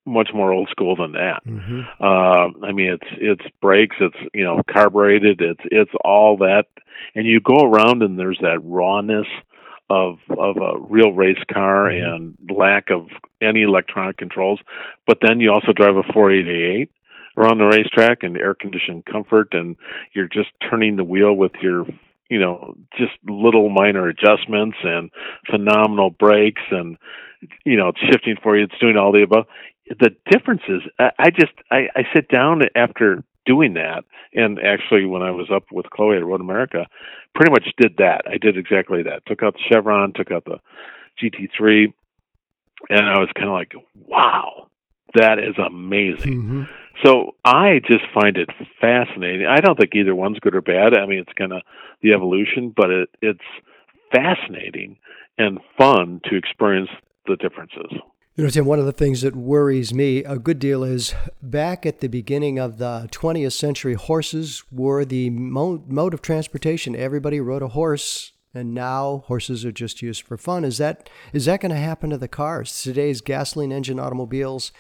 much 0.05 0.31
more 0.35 0.53
old 0.53 0.69
school 0.71 0.97
than 0.97 1.12
that. 1.12 1.43
Mm-hmm. 1.47 1.81
Uh, 2.01 2.67
I 2.67 2.73
mean, 2.73 2.93
it's 2.93 3.11
it's 3.19 3.55
brakes, 3.61 3.97
it's 4.01 4.17
you 4.35 4.45
know 4.45 4.62
carbureted, 4.71 5.41
it's 5.41 5.61
it's 5.71 5.93
all 6.05 6.37
that, 6.38 6.67
and 7.15 7.27
you 7.27 7.41
go 7.41 7.62
around 7.62 8.03
and 8.03 8.19
there's 8.19 8.38
that 8.43 8.61
rawness 8.62 9.27
of 9.91 10.19
of 10.31 10.57
a 10.57 10.79
real 10.79 11.12
race 11.12 11.43
car 11.53 11.88
mm-hmm. 11.88 12.15
and 12.15 12.57
lack 12.57 12.91
of 12.91 13.09
any 13.41 13.62
electronic 13.62 14.17
controls. 14.17 14.61
But 15.07 15.19
then 15.27 15.41
you 15.41 15.53
also 15.53 15.73
drive 15.73 15.97
a 15.97 16.12
488 16.12 16.91
around 17.37 17.59
the 17.59 17.65
racetrack 17.65 18.23
and 18.23 18.37
air 18.37 18.55
conditioned 18.55 19.05
comfort, 19.07 19.49
and 19.53 19.77
you're 20.15 20.29
just 20.29 20.51
turning 20.69 20.97
the 20.97 21.05
wheel 21.05 21.35
with 21.35 21.53
your 21.62 21.87
you 22.33 22.38
know 22.41 22.75
just 22.97 23.12
little 23.29 23.69
minor 23.69 24.09
adjustments 24.09 24.79
and 24.83 25.11
phenomenal 25.51 26.09
brakes 26.09 26.62
and 26.71 26.97
you 27.67 27.77
know 27.77 27.88
it's 27.88 27.99
shifting 28.11 28.37
for 28.43 28.57
you 28.57 28.65
it's 28.65 28.79
doing 28.81 28.97
all 28.97 29.12
the 29.12 29.23
above 29.23 29.45
the 29.98 30.11
differences 30.31 30.83
I, 30.98 31.11
I 31.18 31.31
just 31.31 31.52
I, 31.70 31.88
I 31.96 32.02
sit 32.14 32.28
down 32.28 32.62
after 32.74 33.22
doing 33.44 33.74
that 33.74 34.05
and 34.35 34.59
actually 34.61 35.05
when 35.05 35.22
I 35.22 35.31
was 35.31 35.50
up 35.52 35.64
with 35.72 35.90
Chloe 35.90 36.16
at 36.16 36.24
Road 36.24 36.40
America 36.40 36.87
pretty 37.35 37.50
much 37.50 37.66
did 37.76 37.96
that. 37.98 38.22
I 38.26 38.38
did 38.38 38.57
exactly 38.57 39.02
that. 39.02 39.26
Took 39.26 39.42
out 39.42 39.55
the 39.55 39.61
Chevron 39.68 40.12
took 40.12 40.31
out 40.31 40.44
the 40.44 40.59
GT3 41.22 41.92
and 42.90 43.07
I 43.07 43.18
was 43.18 43.28
kind 43.35 43.48
of 43.48 43.55
like 43.55 43.72
wow 43.94 44.68
that 45.14 45.38
is 45.38 45.57
amazing. 45.59 46.42
Mm-hmm. 46.42 46.62
so 47.05 47.35
I 47.44 47.81
just 47.87 48.05
find 48.14 48.38
it 48.38 48.48
fascinating. 48.81 49.46
I 49.46 49.61
don't 49.61 49.78
think 49.78 49.94
either 49.94 50.14
one's 50.14 50.38
good 50.38 50.55
or 50.55 50.62
bad. 50.62 50.94
I 50.94 51.07
mean 51.07 51.18
it's 51.18 51.33
kind 51.37 51.52
of 51.52 51.62
the 52.02 52.12
evolution 52.12 52.72
but 52.74 52.90
it 52.90 53.09
it's 53.20 53.40
fascinating 54.12 54.98
and 55.38 55.59
fun 55.76 56.20
to 56.24 56.37
experience 56.37 56.90
the 57.26 57.37
differences 57.37 57.92
you 58.35 58.45
know, 58.45 58.51
Tim, 58.51 58.64
one 58.64 58.79
of 58.79 58.87
the 58.87 58.92
things 58.92 59.21
that 59.21 59.37
worries 59.37 59.92
me 59.92 60.25
a 60.25 60.38
good 60.38 60.59
deal 60.59 60.83
is 60.83 61.14
back 61.42 61.85
at 61.85 62.01
the 62.01 62.09
beginning 62.09 62.59
of 62.59 62.79
the 62.79 63.07
20th 63.12 63.53
century, 63.53 63.92
horses 63.92 64.64
were 64.73 65.05
the 65.05 65.29
mo- 65.29 65.85
mode 65.87 66.14
of 66.14 66.23
transportation. 66.23 66.97
Everybody 66.97 67.40
rode 67.40 67.61
a 67.61 67.68
horse, 67.68 68.33
and 68.55 68.73
now 68.73 69.25
horses 69.27 69.66
are 69.66 69.73
just 69.73 70.01
used 70.01 70.23
for 70.23 70.38
fun. 70.38 70.64
Is 70.64 70.79
that 70.79 71.11
is 71.35 71.45
that 71.45 71.61
going 71.61 71.73
to 71.73 71.79
happen 71.79 72.09
to 72.09 72.16
the 72.16 72.29
cars? 72.29 72.83
Today's 72.83 73.21
gasoline 73.21 73.71
engine 73.71 74.01
automobiles, 74.01 74.73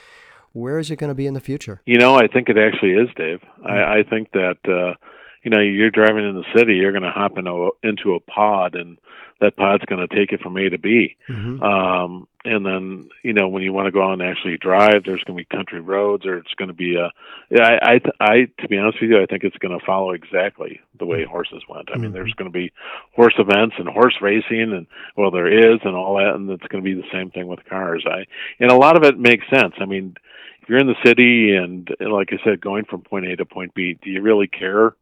where 0.52 0.78
is 0.78 0.90
it 0.90 0.96
going 0.96 1.10
to 1.10 1.14
be 1.14 1.26
in 1.26 1.34
the 1.34 1.40
future? 1.40 1.82
You 1.84 1.98
know, 1.98 2.14
I 2.14 2.28
think 2.28 2.48
it 2.48 2.56
actually 2.56 2.92
is, 2.92 3.10
Dave. 3.16 3.40
I, 3.66 3.98
I 3.98 4.02
think 4.08 4.30
that, 4.32 4.56
uh, 4.66 4.94
you 5.42 5.50
know, 5.50 5.60
you're 5.60 5.90
driving 5.90 6.26
in 6.26 6.36
the 6.36 6.58
city, 6.58 6.76
you're 6.76 6.92
going 6.92 7.02
to 7.02 7.10
hop 7.10 7.36
into 7.36 7.50
a, 7.50 7.70
into 7.86 8.14
a 8.14 8.20
pod 8.20 8.74
and 8.76 8.96
that 9.42 9.56
pod's 9.56 9.84
going 9.84 10.06
to 10.06 10.14
take 10.14 10.32
it 10.32 10.40
from 10.40 10.56
A 10.56 10.70
to 10.70 10.78
B. 10.78 11.16
Mm-hmm. 11.28 11.62
Um, 11.62 12.26
and 12.44 12.66
then, 12.66 13.08
you 13.22 13.32
know, 13.32 13.48
when 13.48 13.62
you 13.62 13.72
want 13.72 13.86
to 13.86 13.92
go 13.92 14.02
out 14.02 14.14
and 14.14 14.22
actually 14.22 14.56
drive, 14.56 15.04
there's 15.04 15.22
going 15.24 15.36
to 15.36 15.44
be 15.44 15.56
country 15.56 15.80
roads, 15.80 16.26
or 16.26 16.38
it's 16.38 16.54
going 16.54 16.68
to 16.68 16.74
be 16.74 16.96
a. 16.96 17.10
I, 17.56 17.78
I, 17.82 18.00
I, 18.20 18.34
to 18.60 18.68
be 18.68 18.78
honest 18.78 19.00
with 19.00 19.10
you, 19.10 19.22
I 19.22 19.26
think 19.26 19.44
it's 19.44 19.58
going 19.58 19.78
to 19.78 19.84
follow 19.84 20.10
exactly 20.10 20.80
the 20.98 21.06
way 21.06 21.24
horses 21.24 21.62
went. 21.68 21.90
I 21.92 21.96
mean, 21.96 22.06
mm-hmm. 22.06 22.14
there's 22.14 22.34
going 22.34 22.50
to 22.50 22.58
be 22.58 22.72
horse 23.14 23.34
events 23.38 23.76
and 23.78 23.88
horse 23.88 24.16
racing, 24.20 24.72
and 24.72 24.86
well, 25.16 25.30
there 25.30 25.46
is, 25.46 25.80
and 25.84 25.94
all 25.94 26.16
that, 26.16 26.34
and 26.34 26.50
it's 26.50 26.66
going 26.66 26.82
to 26.82 26.94
be 26.94 27.00
the 27.00 27.08
same 27.12 27.30
thing 27.30 27.46
with 27.46 27.64
cars. 27.66 28.04
I, 28.08 28.24
and 28.58 28.70
a 28.70 28.76
lot 28.76 28.96
of 28.96 29.04
it 29.04 29.18
makes 29.18 29.44
sense. 29.48 29.74
I 29.78 29.84
mean, 29.84 30.16
if 30.62 30.68
you're 30.68 30.78
in 30.78 30.86
the 30.86 31.04
city 31.04 31.54
and, 31.54 31.88
like 32.00 32.30
I 32.32 32.42
said, 32.44 32.60
going 32.60 32.84
from 32.84 33.02
point 33.02 33.26
A 33.26 33.36
to 33.36 33.44
point 33.44 33.74
B, 33.74 33.98
do 34.02 34.10
you 34.10 34.22
really 34.22 34.46
care? 34.46 34.94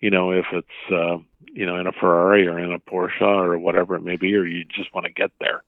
You 0.00 0.10
know, 0.10 0.30
if 0.30 0.46
it's 0.52 0.92
uh, 0.92 1.18
you 1.52 1.64
know, 1.66 1.76
in 1.76 1.86
a 1.86 1.92
Ferrari 1.92 2.46
or 2.46 2.58
in 2.58 2.72
a 2.72 2.78
Porsche 2.78 3.22
or 3.22 3.58
whatever 3.58 3.96
it 3.96 4.02
may 4.02 4.16
be, 4.16 4.34
or 4.34 4.44
you 4.44 4.64
just 4.64 4.94
want 4.94 5.06
to 5.06 5.12
get 5.12 5.30
there. 5.40 5.62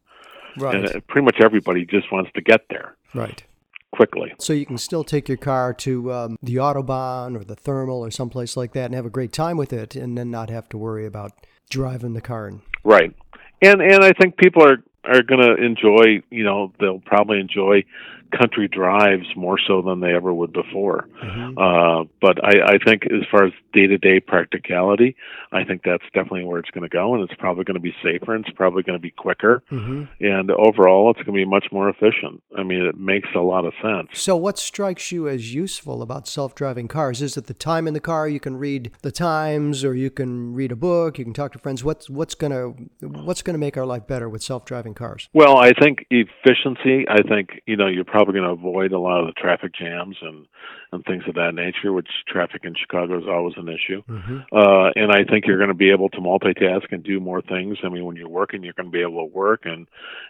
Right. 0.57 0.75
And 0.75 0.87
uh, 0.87 1.01
pretty 1.09 1.25
much 1.25 1.37
everybody 1.41 1.85
just 1.87 2.13
wants 2.13 2.31
to 2.35 2.41
get 2.41 2.63
there. 2.69 2.97
Right. 3.15 3.43
Quickly. 3.91 4.35
So 4.39 4.53
you 4.53 4.67
can 4.67 4.77
still 4.77 5.03
take 5.03 5.29
your 5.29 5.39
car 5.39 5.73
to 5.73 6.13
um, 6.13 6.39
the 6.43 6.57
Autobahn 6.57 7.41
or 7.41 7.45
the 7.45 7.57
Thermal 7.57 8.05
or 8.05 8.11
someplace 8.11 8.55
like 8.57 8.75
that 8.75 8.87
and 8.87 8.95
have 8.95 9.07
a 9.07 9.11
great 9.11 9.33
time 9.33 9.57
with 9.57 9.73
it 9.73 9.97
and 9.97 10.17
then 10.17 10.31
not 10.31 10.51
have 10.51 10.69
to 10.71 10.79
worry 10.79 11.07
about 11.07 11.33
driving 11.71 12.13
the 12.13 12.21
car. 12.21 12.53
Right. 12.85 13.15
And 13.63 13.81
and 13.81 14.05
I 14.05 14.13
think 14.13 14.37
people 14.37 14.63
are 14.63 14.79
are 15.05 15.23
going 15.23 15.41
to 15.41 15.55
enjoy, 15.55 16.23
you 16.31 16.45
know, 16.45 16.73
they'll 16.79 17.01
probably 17.01 17.41
enjoy 17.41 17.83
country 18.31 18.69
drives 18.69 19.27
more 19.37 19.59
so 19.59 19.83
than 19.83 20.01
they 20.01 20.15
ever 20.15 20.33
would 20.33 20.53
before. 20.53 21.09
Mm-hmm. 21.23 21.59
Uh, 21.59 22.05
but 22.21 22.45
I, 22.45 22.75
I 22.75 22.79
think 22.79 23.05
as 23.07 23.27
far 23.31 23.47
as 23.47 23.53
day 23.73 23.87
to 23.87 23.99
day 23.99 24.21
practicality, 24.21 25.17
I 25.53 25.65
think 25.65 25.83
that's 25.85 26.05
definitely 26.15 26.45
where 26.45 26.59
it's 26.59 26.71
going 26.71 26.89
to 26.89 26.95
go, 26.95 27.15
and 27.15 27.23
it's 27.23 27.39
probably 27.39 27.65
going 27.65 27.75
to 27.77 27.81
be 27.81 27.95
safer, 28.03 28.35
and 28.35 28.45
it's 28.45 28.55
probably 28.57 28.83
going 28.83 28.99
to 28.99 29.03
be 29.03 29.11
quicker, 29.11 29.63
mm-hmm. 29.71 30.05
and 30.25 30.51
overall, 30.51 31.11
it's 31.11 31.19
going 31.19 31.39
to 31.39 31.45
be 31.45 31.45
much 31.45 31.67
more 31.73 31.89
efficient. 31.89 32.43
I 32.57 32.63
mean, 32.63 32.85
it 32.85 32.99
makes 32.99 33.29
a 33.35 33.41
lot 33.41 33.65
of 33.65 33.73
sense. 33.83 34.09
So, 34.13 34.37
what 34.37 34.59
strikes 34.59 35.11
you 35.13 35.29
as 35.29 35.55
useful 35.55 36.03
about 36.03 36.29
self 36.29 36.55
driving 36.55 36.89
cars? 36.89 37.23
Is 37.23 37.37
it 37.37 37.47
the 37.47 37.55
time 37.55 37.87
in 37.89 37.95
the 37.95 38.01
car? 38.01 38.29
You 38.29 38.41
can 38.41 38.57
read 38.57 38.93
the 39.03 39.13
times, 39.13 39.85
or 39.85 39.95
you 39.95 40.11
can 40.11 40.55
read 40.55 40.73
a 40.73 40.77
book, 40.77 41.19
you 41.19 41.25
can 41.25 41.35
talk 41.35 41.53
to 41.53 41.59
friends. 41.59 41.83
What's 41.83 42.11
what's 42.11 42.35
going 42.35 42.53
to 42.53 43.07
what's 43.07 43.43
going 43.43 43.55
to 43.55 43.59
make 43.59 43.77
our 43.77 43.87
life 43.87 44.07
better 44.07 44.29
with 44.29 44.43
self 44.43 44.65
driving 44.65 44.95
cars? 44.95 45.29
Well, 45.33 45.59
I 45.59 45.73
think 45.73 46.07
efficiency. 46.11 47.07
I 47.09 47.23
think 47.23 47.63
you 47.67 47.77
know 47.77 47.87
you're 47.87 48.05
probably 48.05 48.18
going 48.25 48.45
to 48.45 48.51
avoid 48.51 48.93
a 48.93 48.99
lot 48.99 49.21
of 49.21 49.27
the 49.27 49.33
traffic 49.33 49.75
jams 49.75 50.17
and 50.23 50.47
and 50.91 51.05
things 51.05 51.25
of 51.29 51.35
that 51.35 51.55
nature, 51.55 51.93
which 51.93 52.09
traffic 52.27 52.63
in 52.65 52.75
Chicago 52.75 53.19
is 53.19 53.29
always 53.29 53.55
an 53.59 53.69
issue. 53.69 54.03
Mm-hmm. 54.09 54.39
Uh, 54.51 54.91
and 54.97 55.13
I 55.13 55.25
think 55.25 55.47
you're 55.47 55.59
going 55.59 55.69
to 55.69 55.75
be 55.75 55.91
able 55.91 56.09
to 56.11 56.19
multitask 56.19 56.91
and 56.91 57.03
do 57.03 57.21
more 57.21 57.43
things. 57.43 57.77
I 57.85 57.91
mean, 57.91 58.07
when 58.07 58.17
you're 58.17 58.29
working, 58.29 58.63
you're 58.63 58.73
going 58.73 58.87
to 58.87 58.93
be 58.93 59.03
able 59.03 59.27
to 59.27 59.35
work, 59.35 59.63
and 59.65 59.87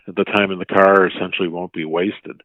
the 0.06 0.24
time 0.24 0.50
in 0.50 0.58
the 0.58 0.66
car 0.66 1.06
essentially 1.06 1.48
won't 1.48 1.72
be 1.72 1.84
wasted. 1.84 2.42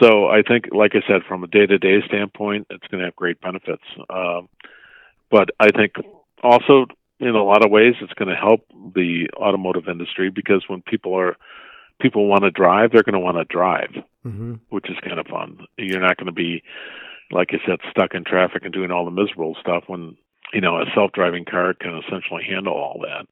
So 0.00 0.26
I 0.26 0.42
think, 0.42 0.66
like 0.72 0.92
I 0.94 1.06
said, 1.06 1.22
from 1.26 1.44
a 1.44 1.48
day-to-day 1.48 2.02
standpoint, 2.06 2.66
it's 2.70 2.86
going 2.88 3.00
to 3.00 3.06
have 3.06 3.16
great 3.16 3.40
benefits. 3.40 3.82
Uh, 4.08 4.42
but 5.30 5.50
I 5.58 5.70
think 5.70 5.94
also, 6.42 6.86
in 7.20 7.34
a 7.34 7.42
lot 7.42 7.64
of 7.64 7.70
ways, 7.70 7.94
it's 8.00 8.12
going 8.14 8.28
to 8.28 8.36
help 8.36 8.60
the 8.94 9.28
automotive 9.36 9.88
industry 9.88 10.30
because 10.30 10.64
when 10.68 10.82
people 10.82 11.14
are 11.14 11.36
people 12.00 12.26
want 12.26 12.42
to 12.44 12.50
drive, 12.50 12.92
they're 12.92 13.02
going 13.02 13.14
to 13.14 13.18
want 13.18 13.36
to 13.38 13.44
drive, 13.44 13.90
mm-hmm. 14.28 14.54
which 14.70 14.88
is 14.90 14.96
kind 15.04 15.18
of 15.18 15.26
fun. 15.26 15.58
You're 15.76 16.00
not 16.00 16.16
going 16.16 16.26
to 16.26 16.32
be, 16.32 16.62
like 17.30 17.50
I 17.52 17.58
said, 17.66 17.78
stuck 17.90 18.14
in 18.14 18.24
traffic 18.24 18.64
and 18.64 18.72
doing 18.72 18.90
all 18.90 19.04
the 19.04 19.10
miserable 19.10 19.56
stuff 19.60 19.84
when 19.86 20.16
you 20.52 20.60
know 20.60 20.76
a 20.76 20.84
self-driving 20.94 21.44
car 21.44 21.74
can 21.74 22.00
essentially 22.06 22.44
handle 22.48 22.74
all 22.74 23.00
that. 23.02 23.26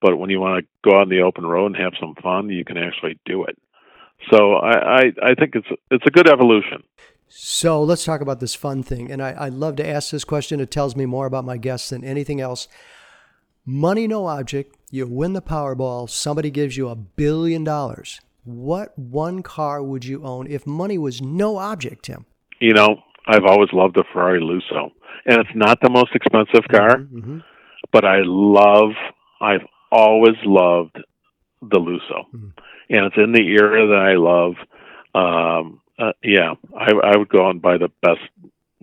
But 0.00 0.18
when 0.18 0.30
you 0.30 0.40
want 0.40 0.64
to 0.64 0.88
go 0.88 0.98
out 0.98 1.04
in 1.04 1.08
the 1.08 1.22
open 1.22 1.46
road 1.46 1.66
and 1.66 1.76
have 1.76 1.94
some 1.98 2.14
fun, 2.22 2.50
you 2.50 2.64
can 2.64 2.76
actually 2.76 3.18
do 3.24 3.44
it. 3.44 3.56
So 4.30 4.54
I, 4.54 4.96
I, 4.96 5.02
I 5.22 5.34
think 5.34 5.54
it's 5.54 5.68
it's 5.90 6.06
a 6.06 6.10
good 6.10 6.28
evolution. 6.28 6.82
So 7.28 7.82
let's 7.82 8.04
talk 8.04 8.20
about 8.20 8.40
this 8.40 8.54
fun 8.54 8.82
thing. 8.82 9.10
And 9.10 9.22
I, 9.22 9.30
I 9.30 9.48
love 9.48 9.76
to 9.76 9.86
ask 9.86 10.10
this 10.10 10.24
question. 10.24 10.60
It 10.60 10.70
tells 10.70 10.94
me 10.94 11.04
more 11.06 11.26
about 11.26 11.44
my 11.44 11.56
guests 11.56 11.90
than 11.90 12.04
anything 12.04 12.40
else. 12.40 12.68
Money 13.66 14.06
no 14.06 14.26
object 14.26 14.76
you 14.94 15.06
win 15.08 15.32
the 15.32 15.42
Powerball, 15.42 16.08
somebody 16.08 16.52
gives 16.52 16.76
you 16.76 16.88
a 16.88 16.94
billion 16.94 17.64
dollars. 17.64 18.20
What 18.44 18.98
one 18.98 19.42
car 19.42 19.82
would 19.82 20.04
you 20.04 20.22
own 20.24 20.46
if 20.46 20.66
money 20.66 20.98
was 20.98 21.22
no 21.22 21.56
object, 21.56 22.04
Tim? 22.04 22.26
You 22.60 22.74
know, 22.74 23.02
I've 23.26 23.44
always 23.44 23.70
loved 23.72 23.96
the 23.96 24.04
Ferrari 24.12 24.40
Lusso. 24.40 24.90
And 25.26 25.40
it's 25.40 25.54
not 25.54 25.80
the 25.80 25.90
most 25.90 26.14
expensive 26.14 26.68
car, 26.70 26.98
mm-hmm, 26.98 27.18
mm-hmm. 27.18 27.38
but 27.92 28.04
I 28.04 28.18
love, 28.24 28.90
I've 29.40 29.66
always 29.90 30.36
loved 30.44 30.98
the 31.62 31.78
Lusso. 31.78 32.26
Mm-hmm. 32.34 32.48
And 32.90 33.06
it's 33.06 33.16
in 33.16 33.32
the 33.32 33.46
era 33.46 33.86
that 33.86 33.98
I 33.98 34.16
love. 34.16 34.54
Um, 35.14 35.80
uh, 35.98 36.12
yeah, 36.22 36.54
I, 36.76 36.92
I 36.92 37.16
would 37.16 37.28
go 37.28 37.48
and 37.48 37.62
buy 37.62 37.78
the 37.78 37.90
best 38.02 38.20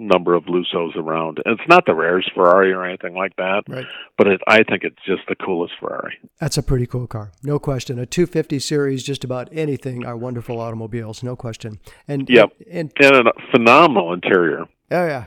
number 0.01 0.33
of 0.33 0.45
Lussos 0.45 0.95
around. 0.95 1.39
And 1.45 1.59
it's 1.59 1.69
not 1.69 1.85
the 1.85 1.93
rarest 1.93 2.31
Ferrari 2.33 2.71
or 2.73 2.83
anything 2.83 3.15
like 3.15 3.35
that, 3.37 3.63
right. 3.67 3.85
but 4.17 4.27
it, 4.27 4.41
I 4.47 4.63
think 4.63 4.83
it's 4.83 4.97
just 5.05 5.21
the 5.27 5.35
coolest 5.35 5.73
Ferrari. 5.79 6.17
That's 6.39 6.57
a 6.57 6.63
pretty 6.63 6.87
cool 6.87 7.07
car, 7.07 7.31
no 7.43 7.59
question. 7.59 7.99
A 7.99 8.05
250 8.05 8.59
series, 8.59 9.03
just 9.03 9.23
about 9.23 9.49
anything 9.51 10.05
are 10.05 10.17
wonderful 10.17 10.59
automobiles, 10.59 11.23
no 11.23 11.35
question. 11.35 11.79
And 12.07 12.29
yep, 12.29 12.51
and, 12.69 12.91
and, 12.97 13.15
and 13.15 13.27
a 13.27 13.33
phenomenal 13.51 14.13
interior. 14.13 14.65
Oh 14.89 15.05
yeah, 15.05 15.25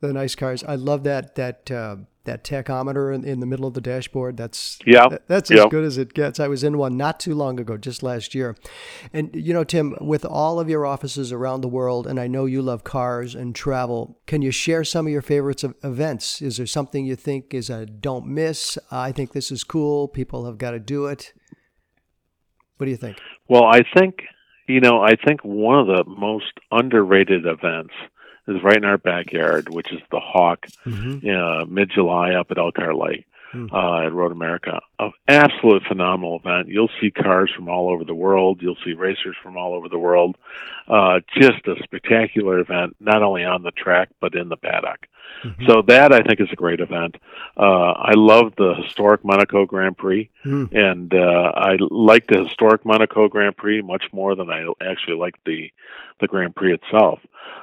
the 0.00 0.12
nice 0.12 0.34
cars. 0.34 0.62
I 0.64 0.76
love 0.76 1.04
that 1.04 1.34
that 1.34 1.70
uh, 1.70 1.96
that 2.24 2.44
tachometer 2.44 3.14
in, 3.14 3.24
in, 3.24 3.40
the 3.40 3.46
middle 3.46 3.66
of 3.66 3.74
the 3.74 3.80
dashboard. 3.80 4.36
That's 4.36 4.78
yeah, 4.86 5.08
that's 5.26 5.50
as 5.50 5.64
good 5.70 5.84
as 5.84 5.98
it 5.98 6.12
gets. 6.14 6.38
I 6.38 6.48
was 6.48 6.62
in 6.62 6.76
one 6.76 6.96
not 6.96 7.18
too 7.18 7.34
long 7.34 7.58
ago, 7.58 7.76
just 7.76 8.02
last 8.02 8.34
year. 8.34 8.56
And 9.12 9.30
you 9.34 9.54
know, 9.54 9.64
Tim, 9.64 9.96
with 10.00 10.24
all 10.24 10.60
of 10.60 10.68
your 10.68 10.84
offices 10.84 11.32
around 11.32 11.62
the 11.62 11.68
world, 11.68 12.06
and 12.06 12.20
I 12.20 12.26
know 12.26 12.44
you 12.44 12.62
love 12.62 12.84
cars 12.84 13.34
and 13.34 13.54
travel. 13.54 14.18
Can 14.26 14.42
you 14.42 14.50
share 14.50 14.84
some 14.84 15.06
of 15.06 15.12
your 15.12 15.22
favorites 15.22 15.64
of 15.64 15.74
events? 15.82 16.42
Is 16.42 16.58
there 16.58 16.66
something 16.66 17.06
you 17.06 17.16
think 17.16 17.54
is 17.54 17.70
a 17.70 17.86
don't 17.86 18.26
miss? 18.26 18.78
I 18.90 19.12
think 19.12 19.32
this 19.32 19.50
is 19.50 19.64
cool. 19.64 20.08
People 20.08 20.44
have 20.46 20.58
got 20.58 20.72
to 20.72 20.78
do 20.78 21.06
it. 21.06 21.32
What 22.76 22.84
do 22.84 22.90
you 22.90 22.98
think? 22.98 23.18
Well, 23.48 23.64
I 23.64 23.82
think 23.96 24.22
you 24.70 24.80
know, 24.80 25.02
I 25.02 25.16
think 25.16 25.40
one 25.42 25.80
of 25.80 25.86
the 25.88 26.04
most 26.06 26.52
underrated 26.70 27.44
events 27.44 27.92
is 28.50 28.62
right 28.62 28.76
in 28.76 28.84
our 28.84 28.98
backyard, 28.98 29.68
which 29.68 29.92
is 29.92 30.00
the 30.10 30.20
Hawk, 30.20 30.66
mm-hmm. 30.84 31.28
uh, 31.28 31.64
mid 31.66 31.90
July 31.90 32.34
up 32.34 32.50
at 32.50 32.58
Elkhart 32.58 32.96
Lake. 32.96 33.26
Mm-hmm. 33.52 33.74
Uh, 33.74 34.06
at 34.06 34.12
Road 34.12 34.30
America, 34.30 34.80
an 35.00 35.10
absolute 35.26 35.82
phenomenal 35.88 36.38
event. 36.38 36.68
You'll 36.68 36.90
see 37.00 37.10
cars 37.10 37.50
from 37.52 37.68
all 37.68 37.90
over 37.90 38.04
the 38.04 38.14
world. 38.14 38.62
You'll 38.62 38.78
see 38.84 38.92
racers 38.92 39.34
from 39.42 39.56
all 39.56 39.74
over 39.74 39.88
the 39.88 39.98
world. 39.98 40.38
Uh, 40.86 41.18
just 41.36 41.66
a 41.66 41.74
spectacular 41.82 42.60
event, 42.60 42.94
not 43.00 43.24
only 43.24 43.42
on 43.42 43.64
the 43.64 43.72
track 43.72 44.10
but 44.20 44.36
in 44.36 44.50
the 44.50 44.56
paddock. 44.56 45.08
Mm-hmm. 45.44 45.66
So 45.66 45.82
that 45.88 46.12
I 46.12 46.20
think 46.20 46.40
is 46.40 46.48
a 46.52 46.56
great 46.56 46.80
event. 46.80 47.16
Uh, 47.56 47.92
I 47.92 48.12
love 48.14 48.52
the 48.56 48.74
historic 48.74 49.24
Monaco 49.24 49.64
Grand 49.64 49.96
Prix, 49.96 50.30
mm. 50.44 50.72
and 50.72 51.12
uh, 51.14 51.52
I 51.54 51.76
like 51.90 52.26
the 52.26 52.44
historic 52.44 52.84
Monaco 52.84 53.28
Grand 53.28 53.56
Prix 53.56 53.80
much 53.80 54.04
more 54.12 54.34
than 54.34 54.50
I 54.50 54.66
actually 54.80 55.16
like 55.16 55.34
the 55.44 55.72
the 56.20 56.26
Grand 56.26 56.54
Prix 56.54 56.74
itself. 56.74 57.20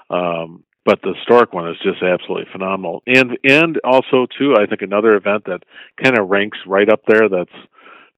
Um, 0.10 0.63
but 0.88 1.02
the 1.02 1.13
historic 1.13 1.52
one 1.52 1.67
is 1.67 1.76
just 1.84 2.02
absolutely 2.02 2.47
phenomenal. 2.50 3.04
And 3.06 3.38
and 3.43 3.78
also 3.84 4.26
too, 4.39 4.56
I 4.58 4.65
think 4.65 4.82
another 4.82 5.15
event 5.15 5.43
that 5.45 5.63
kind 6.02 6.17
of 6.17 6.30
ranks 6.30 6.58
right 6.65 6.89
up 6.89 7.02
there 7.06 7.28
that's 7.28 7.52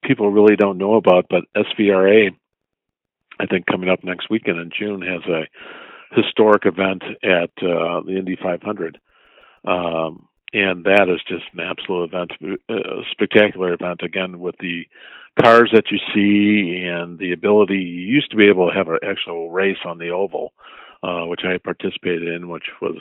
people 0.03 0.29
really 0.31 0.55
don't 0.55 0.77
know 0.77 0.93
about, 0.93 1.25
but 1.31 1.45
SVRA, 1.57 2.29
I 3.39 3.45
think 3.47 3.65
coming 3.65 3.89
up 3.89 4.03
next 4.03 4.29
weekend 4.29 4.59
in 4.59 4.69
June 4.77 5.01
has 5.01 5.23
a 5.25 5.47
historic 6.15 6.67
event 6.67 7.01
at 7.23 7.49
uh, 7.57 8.01
the 8.05 8.15
Indy 8.19 8.37
500. 8.41 8.99
Um, 9.65 10.27
and 10.53 10.83
that 10.85 11.09
is 11.09 11.21
just 11.27 11.45
an 11.53 11.61
absolute 11.61 12.13
event, 12.13 12.31
a 12.69 13.01
spectacular 13.11 13.73
event 13.73 14.01
again 14.03 14.39
with 14.39 14.55
the 14.59 14.83
cars 15.41 15.71
that 15.73 15.85
you 15.89 15.97
see 16.13 16.85
and 16.85 17.17
the 17.17 17.31
ability. 17.31 17.77
You 17.77 18.13
used 18.13 18.29
to 18.29 18.37
be 18.37 18.47
able 18.47 18.69
to 18.69 18.75
have 18.75 18.89
an 18.89 18.99
actual 19.03 19.49
race 19.49 19.77
on 19.85 19.97
the 19.97 20.09
oval, 20.09 20.53
uh, 21.03 21.25
which 21.25 21.41
I 21.43 21.57
participated 21.57 22.27
in, 22.27 22.49
which 22.49 22.65
was 22.81 22.97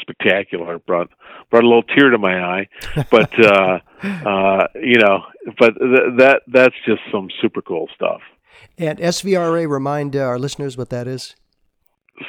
spectacular. 0.00 0.78
brought 0.78 1.08
brought 1.50 1.64
a 1.64 1.66
little 1.66 1.82
tear 1.82 2.10
to 2.10 2.18
my 2.18 2.40
eye, 2.40 2.68
but 3.10 3.30
uh, 3.44 3.78
uh, 4.02 4.66
you 4.74 4.98
know, 4.98 5.24
but 5.58 5.74
th- 5.78 6.18
that 6.18 6.42
that's 6.46 6.74
just 6.86 7.00
some 7.10 7.28
super 7.40 7.62
cool 7.62 7.88
stuff. 7.94 8.20
And 8.78 8.98
SVRA, 8.98 9.68
remind 9.68 10.16
our 10.16 10.38
listeners 10.38 10.76
what 10.76 10.90
that 10.90 11.06
is. 11.06 11.34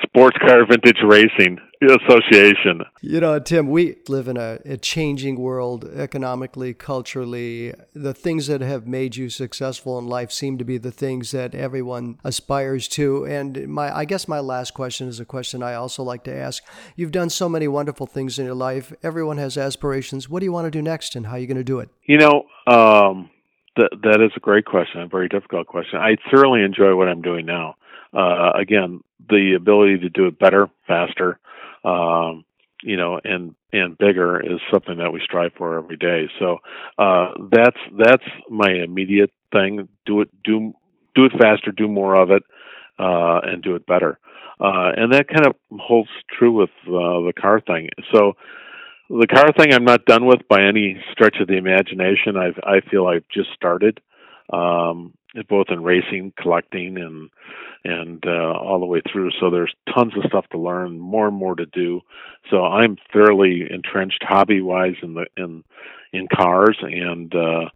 Sports 0.02 0.38
Car 0.38 0.66
Vintage 0.66 1.00
Racing 1.06 1.60
Association. 1.82 2.84
You 3.02 3.20
know, 3.20 3.38
Tim, 3.40 3.70
we 3.70 3.98
live 4.08 4.28
in 4.28 4.38
a, 4.38 4.60
a, 4.64 4.78
changing 4.78 5.38
world 5.38 5.84
economically, 5.86 6.74
culturally. 6.74 7.74
The 7.94 8.14
things 8.14 8.48
that 8.48 8.62
have 8.62 8.88
made 8.88 9.18
you 9.18 9.30
successful 9.30 10.00
in 10.00 10.08
life 10.08 10.32
seem 10.32 10.58
to 10.58 10.64
be 10.64 10.78
the 10.78 10.92
things 10.92 11.32
that 11.32 11.54
everyone 11.54 12.18
aspires 12.24 12.88
to. 12.90 13.26
And 13.26 13.68
my, 13.68 13.96
I 13.96 14.06
guess 14.06 14.28
my 14.28 14.40
last 14.40 14.74
question 14.74 15.10
is 15.10 15.20
a 15.20 15.26
question 15.26 15.62
I 15.62 15.74
also 15.74 16.04
like 16.04 16.24
to 16.24 16.34
ask. 16.34 16.64
You've 16.96 17.12
done 17.12 17.30
so 17.30 17.50
many 17.50 17.68
wonderful 17.68 18.08
things 18.08 18.40
in 18.40 18.46
your 18.46 18.56
life. 18.56 18.94
Everyone 19.04 19.38
has 19.38 19.58
aspirations. 19.58 20.30
What 20.30 20.40
do 20.40 20.46
you 20.46 20.54
want 20.54 20.66
to 20.66 20.72
do 20.72 20.82
next, 20.82 21.16
and 21.16 21.28
how 21.28 21.34
are 21.34 21.40
you 21.40 21.48
going 21.48 21.58
to 21.58 21.64
do 21.64 21.80
it? 21.80 21.90
You 22.06 22.18
know, 22.18 22.44
um, 22.68 23.30
that 23.76 23.90
that 24.04 24.22
is 24.22 24.32
a 24.36 24.40
great 24.40 24.66
question, 24.66 25.02
a 25.02 25.08
very 25.08 25.28
difficult 25.28 25.68
question. 25.68 26.00
I 26.00 26.16
thoroughly 26.32 26.64
enjoy 26.64 26.96
what 26.96 27.10
I'm 27.10 27.22
doing 27.22 27.46
now. 27.46 27.76
Uh, 28.14 28.52
again, 28.56 29.02
the 29.30 29.54
ability 29.56 30.00
to 30.00 30.10
do 30.10 30.28
it 30.28 30.38
better, 30.40 30.70
faster, 30.88 31.40
um, 31.84 32.46
you 32.84 32.98
know, 32.98 33.20
and 33.24 33.56
and 33.72 33.98
bigger 33.98 34.40
is 34.40 34.60
something 34.72 34.98
that 34.98 35.12
we 35.12 35.22
strive 35.24 35.54
for 35.58 35.78
every 35.78 35.98
day. 35.98 36.30
So 36.40 36.60
uh, 36.98 37.32
that's 37.52 37.78
that's 37.98 38.24
my 38.50 38.70
immediate 38.72 39.32
thing. 39.52 39.88
Do 40.06 40.22
it 40.22 40.30
do 40.44 40.74
do 41.16 41.26
it 41.26 41.32
faster, 41.40 41.72
do 41.72 41.88
more 41.88 42.16
of 42.16 42.32
it, 42.32 42.44
uh, 43.00 43.40
and 43.44 43.64
do 43.64 43.76
it 43.76 43.86
better. 43.86 44.20
Uh, 44.60 44.92
and 44.96 45.14
that 45.14 45.28
kind 45.28 45.46
of 45.48 45.56
holds 45.80 46.10
true 46.38 46.52
with 46.52 46.70
uh, 46.88 47.26
the 47.26 47.34
car 47.40 47.60
thing. 47.60 47.90
So 48.14 48.34
the 49.10 49.28
car 49.28 49.52
thing 49.54 49.74
I'm 49.74 49.86
not 49.86 50.06
done 50.06 50.26
with 50.26 50.48
by 50.48 50.62
any 50.64 51.02
stretch 51.12 51.38
of 51.40 51.48
the 51.48 51.58
imagination. 51.58 52.38
I 52.38 52.52
I 52.64 52.82
feel 52.82 53.08
I've 53.08 53.28
just 53.34 53.50
started. 53.56 54.00
Um, 54.52 55.14
both 55.50 55.68
in 55.70 55.84
racing, 55.84 56.34
collecting, 56.40 56.98
and 56.98 57.30
and 57.84 58.24
uh, 58.26 58.54
all 58.54 58.80
the 58.80 58.86
way 58.86 59.02
through. 59.12 59.32
So 59.40 59.50
there's 59.50 59.74
tons 59.94 60.14
of 60.16 60.24
stuff 60.28 60.46
to 60.52 60.58
learn, 60.58 61.00
more 61.00 61.28
and 61.28 61.36
more 61.36 61.56
to 61.56 61.66
do. 61.66 62.02
So 62.50 62.64
I'm 62.64 62.98
fairly 63.12 63.68
entrenched 63.70 64.24
hobby 64.24 64.62
wise 64.62 64.96
in 65.02 65.16
the 65.16 65.26
in 65.38 65.64
in 66.12 66.28
cars 66.34 66.78
and 66.82 67.34
uh, 67.34 67.70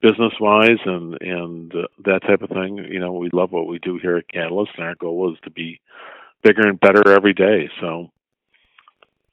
business 0.00 0.32
wise 0.40 0.80
and 0.84 1.20
and 1.20 1.74
uh, 1.74 1.86
that 2.04 2.22
type 2.22 2.42
of 2.42 2.50
thing. 2.50 2.78
You 2.78 2.98
know, 2.98 3.12
we 3.12 3.30
love 3.32 3.52
what 3.52 3.68
we 3.68 3.78
do 3.78 3.98
here 3.98 4.16
at 4.16 4.28
Catalyst, 4.28 4.72
and 4.76 4.86
our 4.86 4.94
goal 4.94 5.32
is 5.32 5.38
to 5.44 5.50
be 5.50 5.80
bigger 6.42 6.66
and 6.66 6.80
better 6.80 7.12
every 7.12 7.34
day. 7.34 7.70
So 7.80 8.10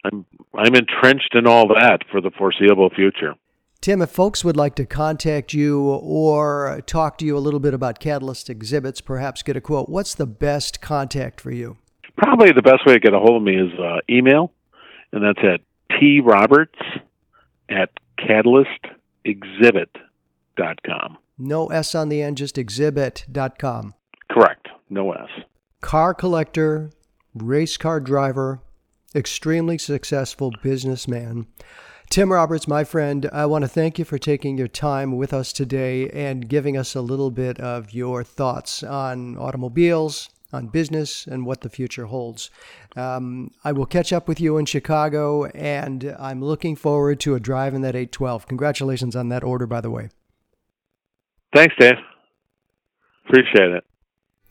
I'm 0.04 0.26
I'm 0.54 0.76
entrenched 0.76 1.34
in 1.34 1.48
all 1.48 1.68
that 1.70 2.00
for 2.12 2.22
the 2.22 2.32
foreseeable 2.32 2.90
future. 2.92 3.36
Tim, 3.82 4.02
if 4.02 4.10
folks 4.10 4.44
would 4.44 4.58
like 4.58 4.76
to 4.76 4.86
contact 4.86 5.54
you 5.54 5.82
or 5.82 6.82
talk 6.86 7.18
to 7.20 7.26
you 7.26 7.38
a 7.38 7.40
little 7.40 7.62
bit 7.62 7.74
about 7.74 8.00
Catalyst 8.00 8.50
exhibits, 8.50 9.00
perhaps 9.00 9.42
get 9.42 9.56
a 9.56 9.62
quote, 9.62 9.88
what's 9.88 10.14
the 10.14 10.28
best 10.28 10.82
contact 10.82 11.40
for 11.40 11.52
you? 11.52 11.78
Probably 12.18 12.52
the 12.52 12.62
best 12.62 12.86
way 12.86 12.96
to 12.96 13.00
get 13.00 13.14
a 13.14 13.20
hold 13.20 13.38
of 13.38 13.44
me 13.44 13.56
is 13.56 13.72
uh, 13.80 14.00
email, 14.10 14.52
and 15.14 15.24
that's 15.24 15.40
at 15.40 15.62
troberts 16.02 16.78
at 17.70 17.90
catalystexhibit.com. 18.20 21.18
No 21.38 21.68
S 21.68 21.96
on 21.96 22.10
the 22.10 22.22
end, 22.22 22.36
just 22.36 22.58
exhibit.com. 22.58 23.94
Correct. 24.30 24.68
No 24.90 25.14
S. 25.14 25.30
Car 25.80 26.14
collector, 26.14 26.92
race 27.34 27.78
car 27.78 28.02
driver, 28.02 28.60
extremely 29.16 29.78
successful 29.78 30.52
businessman. 30.62 31.48
Tim 32.10 32.32
Roberts, 32.32 32.68
my 32.68 32.84
friend, 32.84 33.30
I 33.32 33.46
want 33.46 33.62
to 33.62 33.68
thank 33.68 34.00
you 34.00 34.04
for 34.04 34.18
taking 34.18 34.58
your 34.58 34.68
time 34.68 35.16
with 35.16 35.32
us 35.32 35.54
today 35.54 36.10
and 36.10 36.50
giving 36.50 36.76
us 36.76 36.96
a 36.96 37.02
little 37.02 37.30
bit 37.30 37.60
of 37.60 37.94
your 37.94 38.24
thoughts 38.24 38.82
on 38.82 39.38
automobiles, 39.38 40.32
on 40.52 40.70
business, 40.70 41.28
and 41.28 41.46
what 41.46 41.62
the 41.62 41.70
future 41.70 42.08
holds. 42.08 42.50
Um, 42.96 43.52
I 43.64 43.74
will 43.74 43.86
catch 43.86 44.12
up 44.12 44.28
with 44.28 44.42
you 44.42 44.58
in 44.58 44.66
Chicago, 44.66 45.46
and 45.46 46.16
I'm 46.18 46.44
looking 46.44 46.76
forward 46.76 47.20
to 47.20 47.36
a 47.36 47.40
drive 47.40 47.76
in 47.76 47.84
that 47.84 47.96
812. 47.96 48.48
Congratulations 48.48 49.16
on 49.16 49.30
that 49.30 49.44
order, 49.44 49.68
by 49.68 49.80
the 49.80 49.92
way. 49.92 50.10
Thanks, 51.54 51.76
Dan. 51.80 51.94
Appreciate 53.28 53.70
it. 53.70 53.84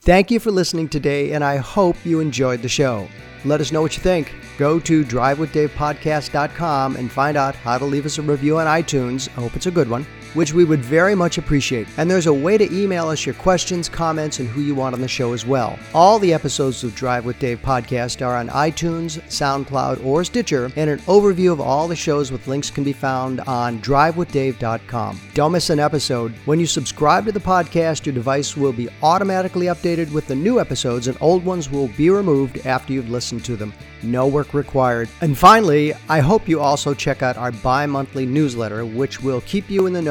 Thank 0.03 0.31
you 0.31 0.39
for 0.39 0.53
listening 0.53 0.89
today, 0.89 1.33
and 1.33 1.43
I 1.43 1.57
hope 1.57 1.97
you 2.05 2.21
enjoyed 2.21 2.63
the 2.63 2.69
show. 2.69 3.09
Let 3.45 3.61
us 3.61 3.73
know 3.73 3.83
what 3.83 3.97
you 3.97 4.03
think. 4.03 4.33
Go 4.59 4.81
to 4.81 5.05
drivewithdavepodcast.com 5.05 6.97
and 6.97 7.11
find 7.11 7.37
out 7.37 7.55
how 7.55 7.79
to 7.79 7.85
leave 7.85 8.07
us 8.07 8.19
a 8.19 8.23
review 8.23 8.59
on 8.59 8.67
iTunes. 8.67 9.29
I 9.31 9.43
hope 9.43 9.55
it's 9.55 9.67
a 9.67 9.71
good 9.71 9.89
one 9.89 10.07
which 10.35 10.53
we 10.53 10.65
would 10.65 10.81
very 10.81 11.15
much 11.15 11.39
appreciate. 11.39 11.89
And 11.97 12.11
there's 12.11 12.27
a 12.27 12.33
way 12.33 12.59
to 12.59 12.73
email 12.75 13.09
us 13.09 13.27
your 13.27 13.35
questions, 13.37 13.89
comments, 13.89 14.41
and 14.41 14.49
who 14.49 14.61
you 14.61 14.75
want 14.75 14.95
on 14.95 15.01
the 15.01 15.09
show 15.09 15.33
as 15.33 15.47
well. 15.47 15.79
All 15.95 16.19
the 16.19 16.33
episodes 16.33 16.85
of 16.85 16.95
Drive 16.95 17.25
with 17.25 17.39
Dave 17.39 17.61
podcast 17.63 18.25
are 18.27 18.37
on 18.37 18.49
iTunes, 18.49 19.21
SoundCloud, 19.29 20.05
or 20.05 20.25
Stitcher, 20.25 20.71
and 20.77 20.91
an 20.91 20.99
overview 21.01 21.53
of 21.53 21.61
all 21.61 21.89
the 21.89 21.97
shows 21.97 22.31
with 22.31 22.47
links 22.47 22.71
can 22.71 22.85
be 22.85 22.93
found 22.93 23.41
on 23.41 23.81
drivewithdave.com. 23.81 25.21
Don't 25.35 25.53
miss 25.53 25.71
an 25.71 25.81
episode. 25.81 26.33
When 26.45 26.61
you 26.61 26.67
subscribe 26.67 27.27
to 27.27 27.33
the 27.33 27.41
podcast, 27.41 28.07
your 28.07 28.15
device 28.15 28.57
will 28.57 28.73
be 28.73 28.89
automatically 29.03 29.67
updated 29.67 30.13
with 30.13 30.27
the 30.27 30.35
new 30.35 30.61
episodes, 30.61 31.09
and 31.09 31.17
old 31.21 31.45
ones 31.45 31.71
will 31.71 31.89
be 31.89 32.11
removed 32.11 32.67
after 32.67 32.93
you've 32.93 33.11
listened 33.11 33.45
to 33.45 33.57
them. 33.57 33.73
No 34.03 34.27
work 34.27 34.55
required. 34.55 35.09
And 35.21 35.37
finally, 35.37 35.93
I 36.09 36.21
hope 36.21 36.49
you 36.49 36.61
also 36.61 36.95
check 36.95 37.23
out 37.23 37.37
our 37.37 37.51
bi 37.51 37.87
monthly 37.87 38.27
newsletter, 38.27 38.85
which 38.85 39.21
will 39.21 39.41
keep 39.43 39.69
you 39.69 39.87
in 39.87 39.93
the 39.93 40.03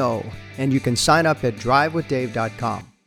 And 0.58 0.72
you 0.72 0.80
can 0.80 0.96
sign 0.96 1.26
up 1.26 1.44
at 1.44 1.54
drivewithdave.com. 1.54 2.97